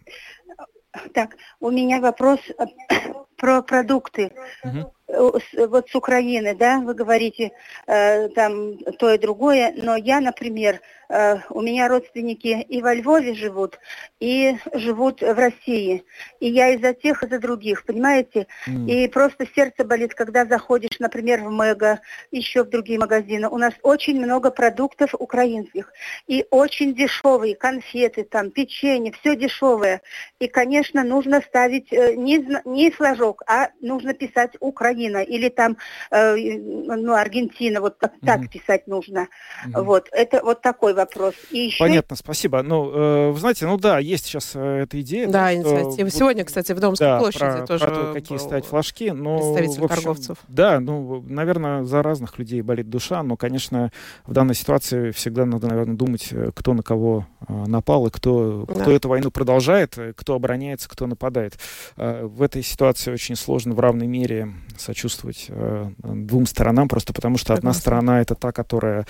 [1.13, 2.41] Так, у меня вопрос
[3.37, 4.33] про продукты.
[4.65, 4.91] Мгм.
[5.09, 7.53] Э, с- Вот с Украины, да, вы говорите
[7.87, 13.35] э, там то и другое, но я, например, э, у меня родственники и во Львове
[13.35, 13.79] живут,
[14.19, 16.03] и живут в России.
[16.41, 18.49] И я и за тех, и за других, понимаете?
[18.67, 18.89] М.
[18.89, 22.01] И просто сердце болит, когда заходишь, например, в Мега,
[22.33, 23.49] еще в другие магазины.
[23.49, 25.93] У нас очень много продуктов украинских.
[26.27, 30.01] И очень дешевые конфеты, там, печенье, все дешевое.
[30.41, 35.77] И, конечно, нужно ставить э, не, не флажок, а нужно писать Украина или там
[36.11, 39.29] э, ну, Аргентина, вот так, так писать нужно.
[39.67, 41.35] Вот, это вот такой вопрос.
[41.51, 42.63] И еще Понятно, спасибо.
[42.63, 45.29] Ну, э, вы знаете, ну да, есть сейчас э, эта идея.
[45.29, 46.11] Да, что инициатива.
[46.11, 49.11] Сегодня, кстати, в Домской да, площади про, тоже про то, какие был ставить флажки.
[49.11, 50.39] Но, представитель в общем, торговцев.
[50.49, 53.91] Да, ну, наверное, за разных людей болит душа, но, конечно,
[54.25, 58.65] в данной ситуации всегда надо, наверное, думать, э, кто на кого э, напал и кто,
[58.67, 58.75] Да.
[58.75, 61.55] кто эту войну продолжает, кто обороняется, кто нападает.
[61.97, 64.53] В этой ситуации очень сложно в равной мере
[64.87, 69.07] сочувствовать э, двум сторонам, просто потому что одна сторона это та, которая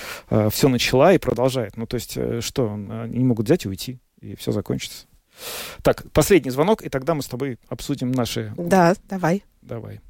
[0.51, 1.77] все начала и продолжает.
[1.77, 5.07] Ну, то есть, э, что, они не могут взять и уйти, и все закончится.
[5.83, 8.53] Так, последний звонок, и тогда мы с тобой обсудим наши...
[8.57, 9.45] Да, давай.
[9.63, 10.01] Давай.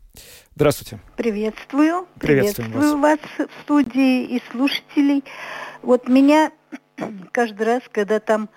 [0.55, 1.01] Здравствуйте.
[1.17, 2.07] Приветствую.
[2.19, 3.19] Приветствуем Приветствую вас.
[3.39, 5.25] в студии и слушателей.
[5.83, 6.53] Вот меня
[7.33, 8.49] каждый раз, когда там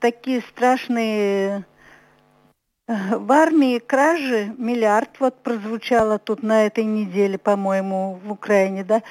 [0.00, 1.62] такие страшные э,
[2.90, 9.02] в армии кражи, миллиард вот прозвучало тут на этой неделе, по-моему, в Украине, да,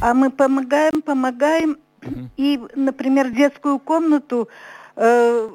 [0.00, 1.76] а мы помогаем, помогаем,
[2.36, 4.48] и, например, детскую комнату,
[4.96, 5.48] э,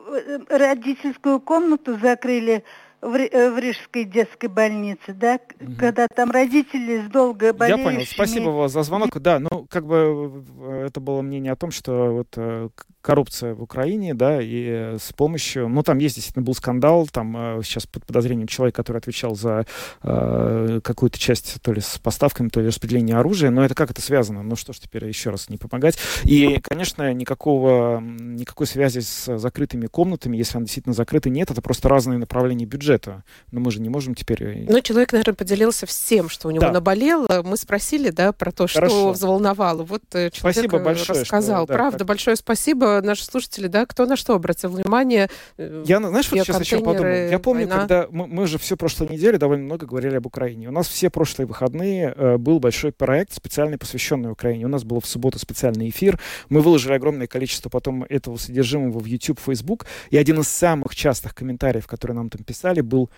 [0.50, 2.64] родительскую комнату закрыли
[3.02, 7.84] в, э, в Рижской детской больнице, да, к- когда там родители с долго Я болеющими...
[7.84, 8.06] понял.
[8.06, 9.20] Спасибо вам за звонок.
[9.20, 12.70] Да, ну, как бы э, это было мнение о том, что вот э,
[13.02, 15.68] коррупция в Украине, да, и с помощью...
[15.68, 19.66] Ну, там есть, действительно, был скандал, там э, сейчас под подозрением человек, который отвечал за
[20.04, 24.02] э, какую-то часть, то ли с поставками, то ли распределением оружия, но это как это
[24.02, 24.44] связано?
[24.44, 25.98] Ну, что ж теперь еще раз не помогать?
[26.24, 31.90] И, конечно, никакого, никакой связи с закрытыми комнатами, если она действительно закрыта, нет, это просто
[31.90, 33.24] разные направления бюджета.
[33.52, 34.44] Но мы же не можем теперь...
[34.44, 36.72] э, Ну, человек, наверное, поделился всем, что у него Да.
[36.72, 37.42] наболело.
[37.44, 39.12] Мы спросили, да, про то, что Хорошо.
[39.12, 39.84] взволновало.
[39.84, 41.66] Вот э, человек Спасибо большое, что, рассказал.
[41.66, 42.08] да, Правда, так.
[42.08, 42.91] большое спасибо.
[43.02, 45.30] Наши слушатели, да, кто на что обратил внимание.
[45.58, 47.06] э, Я, знаешь, вот сейчас еще подумал.
[47.06, 47.80] Я помню, война.
[47.80, 50.68] когда мы, мы же все прошлой неделе довольно много говорили об Украине.
[50.68, 54.66] У нас все прошлые выходные э, был большой проект, специально посвященный Украине.
[54.66, 56.20] У нас был в субботу специальный эфир.
[56.50, 59.86] Мы выложили огромное количество потом этого содержимого в YouTube, Facebook.
[60.10, 63.10] И один из самых частых комментариев, которые нам там писали, был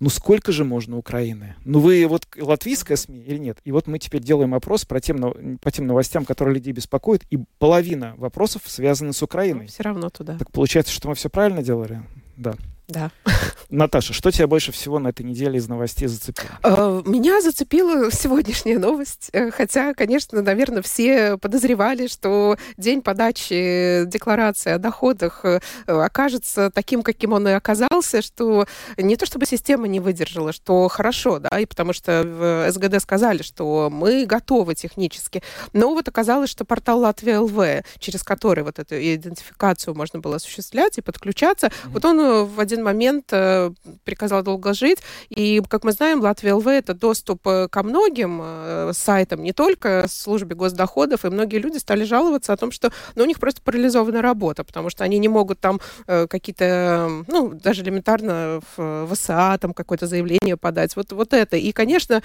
[0.00, 1.56] ну сколько же можно Украины?
[1.64, 3.58] Ну вы вот латвийская СМИ или нет?
[3.64, 7.38] И вот мы теперь делаем опрос про тем, по тем новостям, которые людей беспокоят, и
[7.58, 9.66] половина вопросов связаны с Украиной.
[9.66, 10.38] Все равно туда.
[10.38, 12.02] Так получается, что мы все правильно делали?
[12.36, 12.54] Да.
[12.88, 13.10] Да.
[13.68, 16.48] Наташа, что тебя больше всего на этой неделе из новостей зацепило?
[16.62, 24.72] Э, Меня зацепила сегодняшняя новость, э, хотя, конечно, наверное, все подозревали, что день подачи декларации
[24.72, 28.66] о доходах э, окажется таким, каким он и оказался, что
[28.96, 33.42] не то чтобы система не выдержала, что хорошо, да, и потому что в СГД сказали,
[33.42, 35.42] что мы готовы технически,
[35.74, 40.96] но вот оказалось, что портал Латвия ЛВ, через который вот эту идентификацию можно было осуществлять
[40.96, 43.70] и подключаться, вот он в один один момент э,
[44.04, 44.98] приказал долго жить.
[45.30, 50.06] И, как мы знаем, Латвия ЛВ– это доступ э, ко многим э, сайтам, не только
[50.08, 54.22] службе госдоходов, и многие люди стали жаловаться о том, что ну, у них просто парализована
[54.22, 60.06] работа, потому что они не могут там какие-то, ну, даже элементарно в ВСА там какое-то
[60.06, 60.96] заявление подать.
[60.96, 61.56] Вот, вот это.
[61.56, 62.22] И, конечно,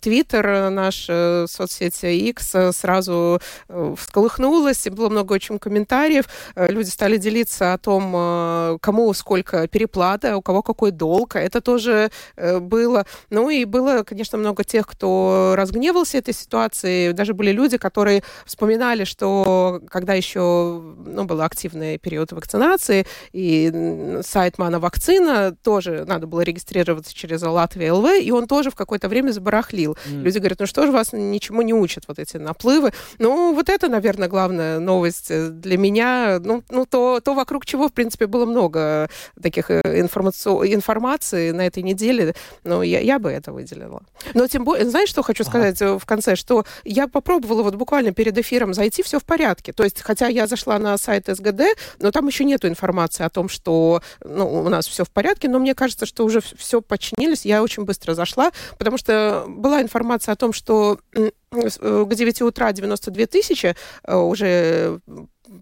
[0.00, 1.04] Твиттер, наш
[1.50, 3.40] соцсеть X, сразу
[3.96, 6.24] всколыхнулась, и было много очень комментариев.
[6.56, 11.36] Люди стали делиться о том, кому сколько переплата, у кого какой долг.
[11.36, 13.04] Это тоже было.
[13.30, 17.12] Ну и было, конечно, много тех, кто разгневался этой ситуации.
[17.12, 20.40] Даже были люди, которые вспоминали, что когда еще
[21.06, 27.92] ну, был активный период вакцинации, и сайт Мана Вакцина тоже надо было регистрироваться через Латвия
[27.92, 29.96] ЛВ, и он тоже в какое-то время забарахлил.
[30.06, 30.22] Mm.
[30.22, 32.92] Люди говорят, ну что же вас ничему не учат, вот эти наплывы.
[33.18, 35.30] Ну, вот это, наверное, главная новость
[35.60, 36.38] для меня.
[36.40, 39.08] Ну, ну то, то вокруг чего, в принципе, было много
[39.42, 40.48] таких э, информаци...
[40.48, 42.34] информации на этой неделе.
[42.64, 44.02] Ну, я, я бы это выделила.
[44.34, 45.98] Но тем более, знаешь, что хочу сказать ага.
[45.98, 46.36] в конце?
[46.36, 49.72] Что я попробовала вот буквально перед эфиром зайти, все в порядке.
[49.72, 51.62] То есть, хотя я зашла на сайт СГД,
[51.98, 55.58] но там еще нету информации о том, что ну, у нас все в порядке, но
[55.58, 57.44] мне кажется, что уже все починились.
[57.44, 62.72] Я очень быстро зашла, потому что была информация о том, что э, к 9 утра
[62.72, 65.00] 92 тысячи э, уже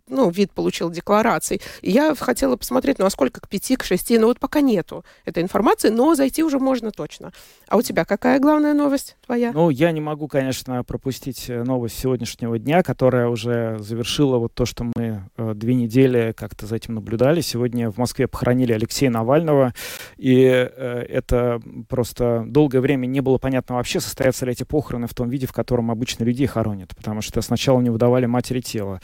[0.09, 1.61] ну, вид получил деклараций.
[1.81, 5.05] И я хотела посмотреть, ну, а сколько к пяти, к шести, ну, вот пока нету
[5.25, 7.33] этой информации, но зайти уже можно точно.
[7.69, 9.53] А у тебя какая главная новость твоя?
[9.53, 14.65] Ну, я не могу, конечно, пропустить э, новость сегодняшнего дня, которая уже завершила вот то,
[14.65, 17.41] что мы э, две недели как-то за этим наблюдали.
[17.41, 19.75] Сегодня в Москве похоронили Алексея Навального,
[20.17, 25.15] и э, это просто долгое время не было понятно вообще, состоятся ли эти похороны в
[25.15, 29.01] том виде, в котором обычно людей хоронят, потому что сначала не выдавали матери тела,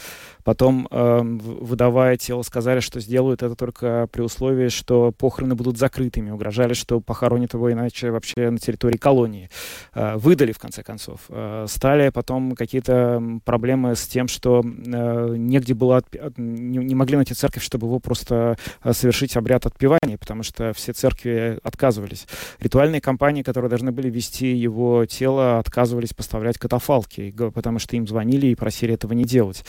[0.48, 6.30] потом э, выдавая тело, сказали, что сделают это только при условии, что похороны будут закрытыми.
[6.30, 9.50] Угрожали, что похоронят его иначе вообще на территории колонии.
[9.92, 11.20] Э, выдали, в конце концов.
[11.28, 15.98] Э, стали потом какие-то проблемы с тем, что э, негде было...
[15.98, 16.18] Отпи...
[16.38, 20.94] Не, не могли найти церковь, чтобы его просто э, совершить обряд отпевания, потому что все
[20.94, 22.26] церкви отказывались.
[22.58, 28.46] Ритуальные компании, которые должны были вести его тело, отказывались поставлять катафалки, потому что им звонили
[28.46, 29.62] и просили этого не делать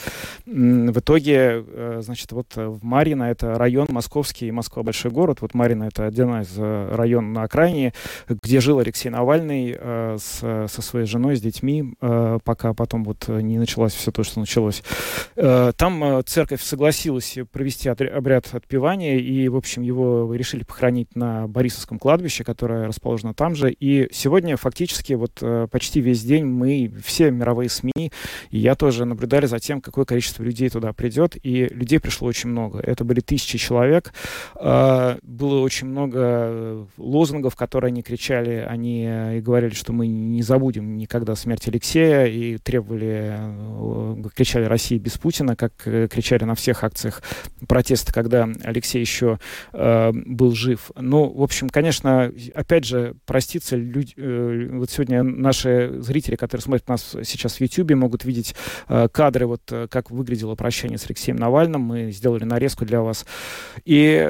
[0.90, 5.54] в итоге, э, значит, вот э, в Марина, это район московский, Москва большой город, вот
[5.54, 7.92] Марина это один из э, районов на окраине,
[8.28, 9.76] где жил Алексей Навальный
[10.18, 11.94] с, со своей женой, с детьми,
[12.44, 14.82] пока потом вот не началось все то, что началось.
[15.34, 22.44] Там церковь согласилась провести обряд отпевания, и, в общем, его решили похоронить на Борисовском кладбище,
[22.44, 23.72] которое расположено там же.
[23.72, 28.12] И сегодня фактически вот почти весь день мы, все мировые СМИ,
[28.50, 32.28] и я тоже наблюдали за тем, какое количество людей людей туда придет, и людей пришло
[32.28, 32.80] очень много.
[32.80, 34.12] Это были тысячи человек.
[34.56, 38.66] А, было очень много э, лозунгов, которые они кричали.
[38.68, 44.64] Они э, и говорили, что мы не забудем никогда смерть Алексея, и требовали, э, кричали
[44.64, 47.22] «Россия без Путина», как кричали на всех акциях
[47.66, 49.38] протеста, когда Алексей еще
[49.72, 50.90] был жив.
[50.96, 54.14] Ну, в общем, конечно, опять же, проститься, люди,
[54.72, 58.54] вот сегодня наши зрители, которые смотрят нас сейчас в YouTube, могут видеть
[59.12, 61.82] кадры, вот как выглядело прощание с Алексеем Навальным.
[61.82, 63.26] Мы сделали нарезку для вас.
[63.84, 64.28] И,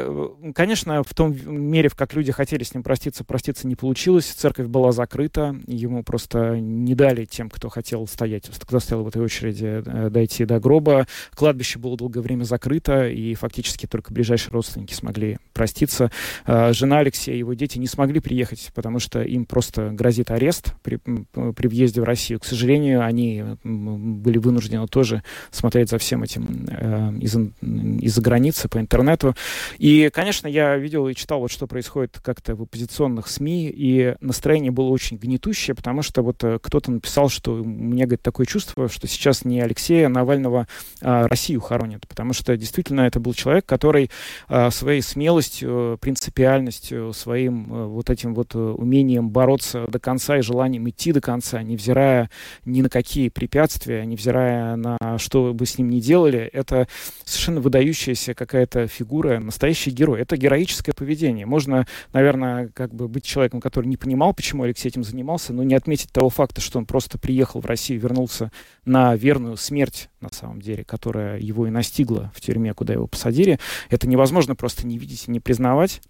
[0.55, 4.27] конечно, в том мере, в как люди хотели с ним проститься, проститься не получилось.
[4.27, 5.57] Церковь была закрыта.
[5.67, 10.45] Ему просто не дали тем, кто хотел стоять, кто стоял в этой очереди, э, дойти
[10.45, 11.07] до гроба.
[11.35, 16.11] Кладбище было долгое время закрыто, и фактически только ближайшие родственники смогли проститься.
[16.47, 20.75] Э, жена Алексея и его дети не смогли приехать, потому что им просто грозит арест
[20.83, 22.41] при, при въезде в Россию.
[22.41, 28.79] К сожалению, они были вынуждены тоже смотреть за всем этим э, из-за из границы по
[28.79, 29.35] интернету.
[29.79, 34.73] И, конечно, я видел и читал, вот что происходит как-то в оппозиционных СМИ, и настроение
[34.73, 38.89] было очень гнетущее, потому что вот э, кто-то написал, что у меня, говорит, такое чувство,
[38.89, 40.67] что сейчас не Алексея Навального
[41.03, 44.11] а Россию хоронят, потому что действительно это был человек, который
[44.49, 50.89] а, своей смелостью, принципиальностью, своим а, вот этим вот умением бороться до конца и желанием
[50.89, 52.31] идти до конца, невзирая
[52.65, 56.89] ни на какие препятствия, невзирая на что бы с ним делали, делали, это
[57.25, 60.21] совершенно выдающаяся какая-то фигура, настоящий герой.
[60.21, 61.47] Это героическое поведение.
[61.47, 65.75] Можно, наверное, как бы быть человеком, который не понимал, почему Алексей этим занимался, но не
[65.75, 68.51] отметить того факта, что он просто приехал в Россию, вернулся
[68.85, 73.59] на верную смерть, на самом деле, которая его и настигла в тюрьме, куда его посадили.
[73.89, 76.03] Это невозможно просто не видеть и не признавать.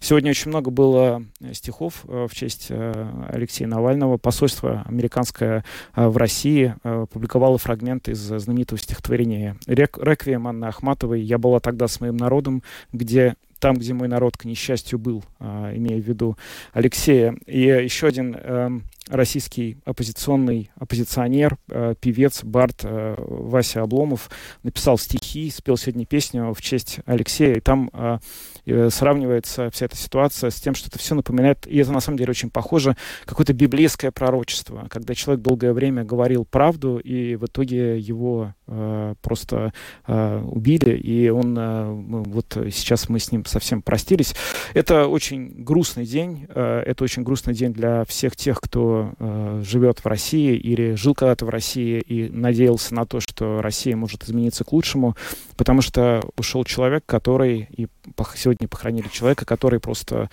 [0.00, 4.18] Сегодня очень много было э, стихов э, в честь э, Алексея Навального.
[4.18, 6.74] Посольство американское в России
[7.12, 11.20] публиковало фрагменты из знаменитого стихотворения «Реквием» Анны Ахматовой.
[11.20, 16.00] «Я была тогда с моим народом», где там, где мой народ, к несчастью, был, имея
[16.00, 16.36] в виду
[16.72, 17.36] Алексея.
[17.46, 18.82] И еще один эм,
[19.12, 24.30] российский оппозиционный оппозиционер, э, певец, бард э, Вася Обломов
[24.62, 28.18] написал стихи, спел сегодня песню в честь Алексея, и там э,
[28.64, 32.16] э, сравнивается вся эта ситуация с тем, что это все напоминает, и это на самом
[32.16, 32.96] деле очень похоже,
[33.26, 39.74] какое-то библейское пророчество, когда человек долгое время говорил правду, и в итоге его э, просто
[40.06, 44.34] э, убили, и он э, вот сейчас мы с ним совсем простились.
[44.72, 50.00] Это очень грустный день, э, это очень грустный день для всех тех, кто э, живет
[50.00, 54.64] в России или жил когда-то в России и надеялся на то, что Россия может измениться
[54.64, 55.16] к лучшему,
[55.56, 57.88] потому что ушел человек, который, и
[58.34, 60.30] сегодня похоронили человека, который просто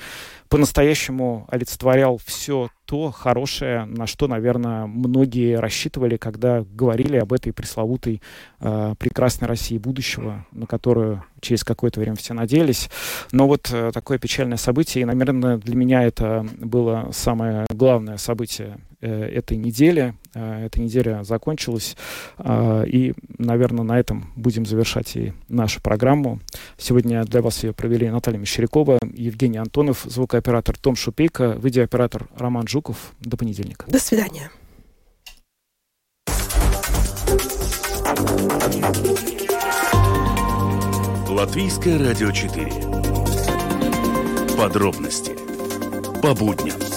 [0.49, 8.21] по-настоящему олицетворял все то хорошее, на что, наверное, многие рассчитывали, когда говорили об этой пресловутой
[8.59, 12.89] э, прекрасной России будущего, на которую через какое-то время все надеялись.
[13.31, 18.79] Но вот э, такое печальное событие, и, наверное, для меня это было самое главное событие
[19.07, 20.13] этой недели.
[20.33, 21.95] Э, эта неделя закончилась,
[22.37, 26.39] э, и, наверное, на этом будем завершать и нашу программу.
[26.77, 33.13] Сегодня для вас ее провели Наталья Мещерякова, Евгений Антонов, звукооператор Том Шупейко, видеооператор Роман Жуков.
[33.19, 33.85] До понедельника.
[33.89, 34.51] До свидания.
[41.29, 42.65] Латвийское радио 4.
[44.57, 45.31] Подробности
[46.21, 46.88] по будням.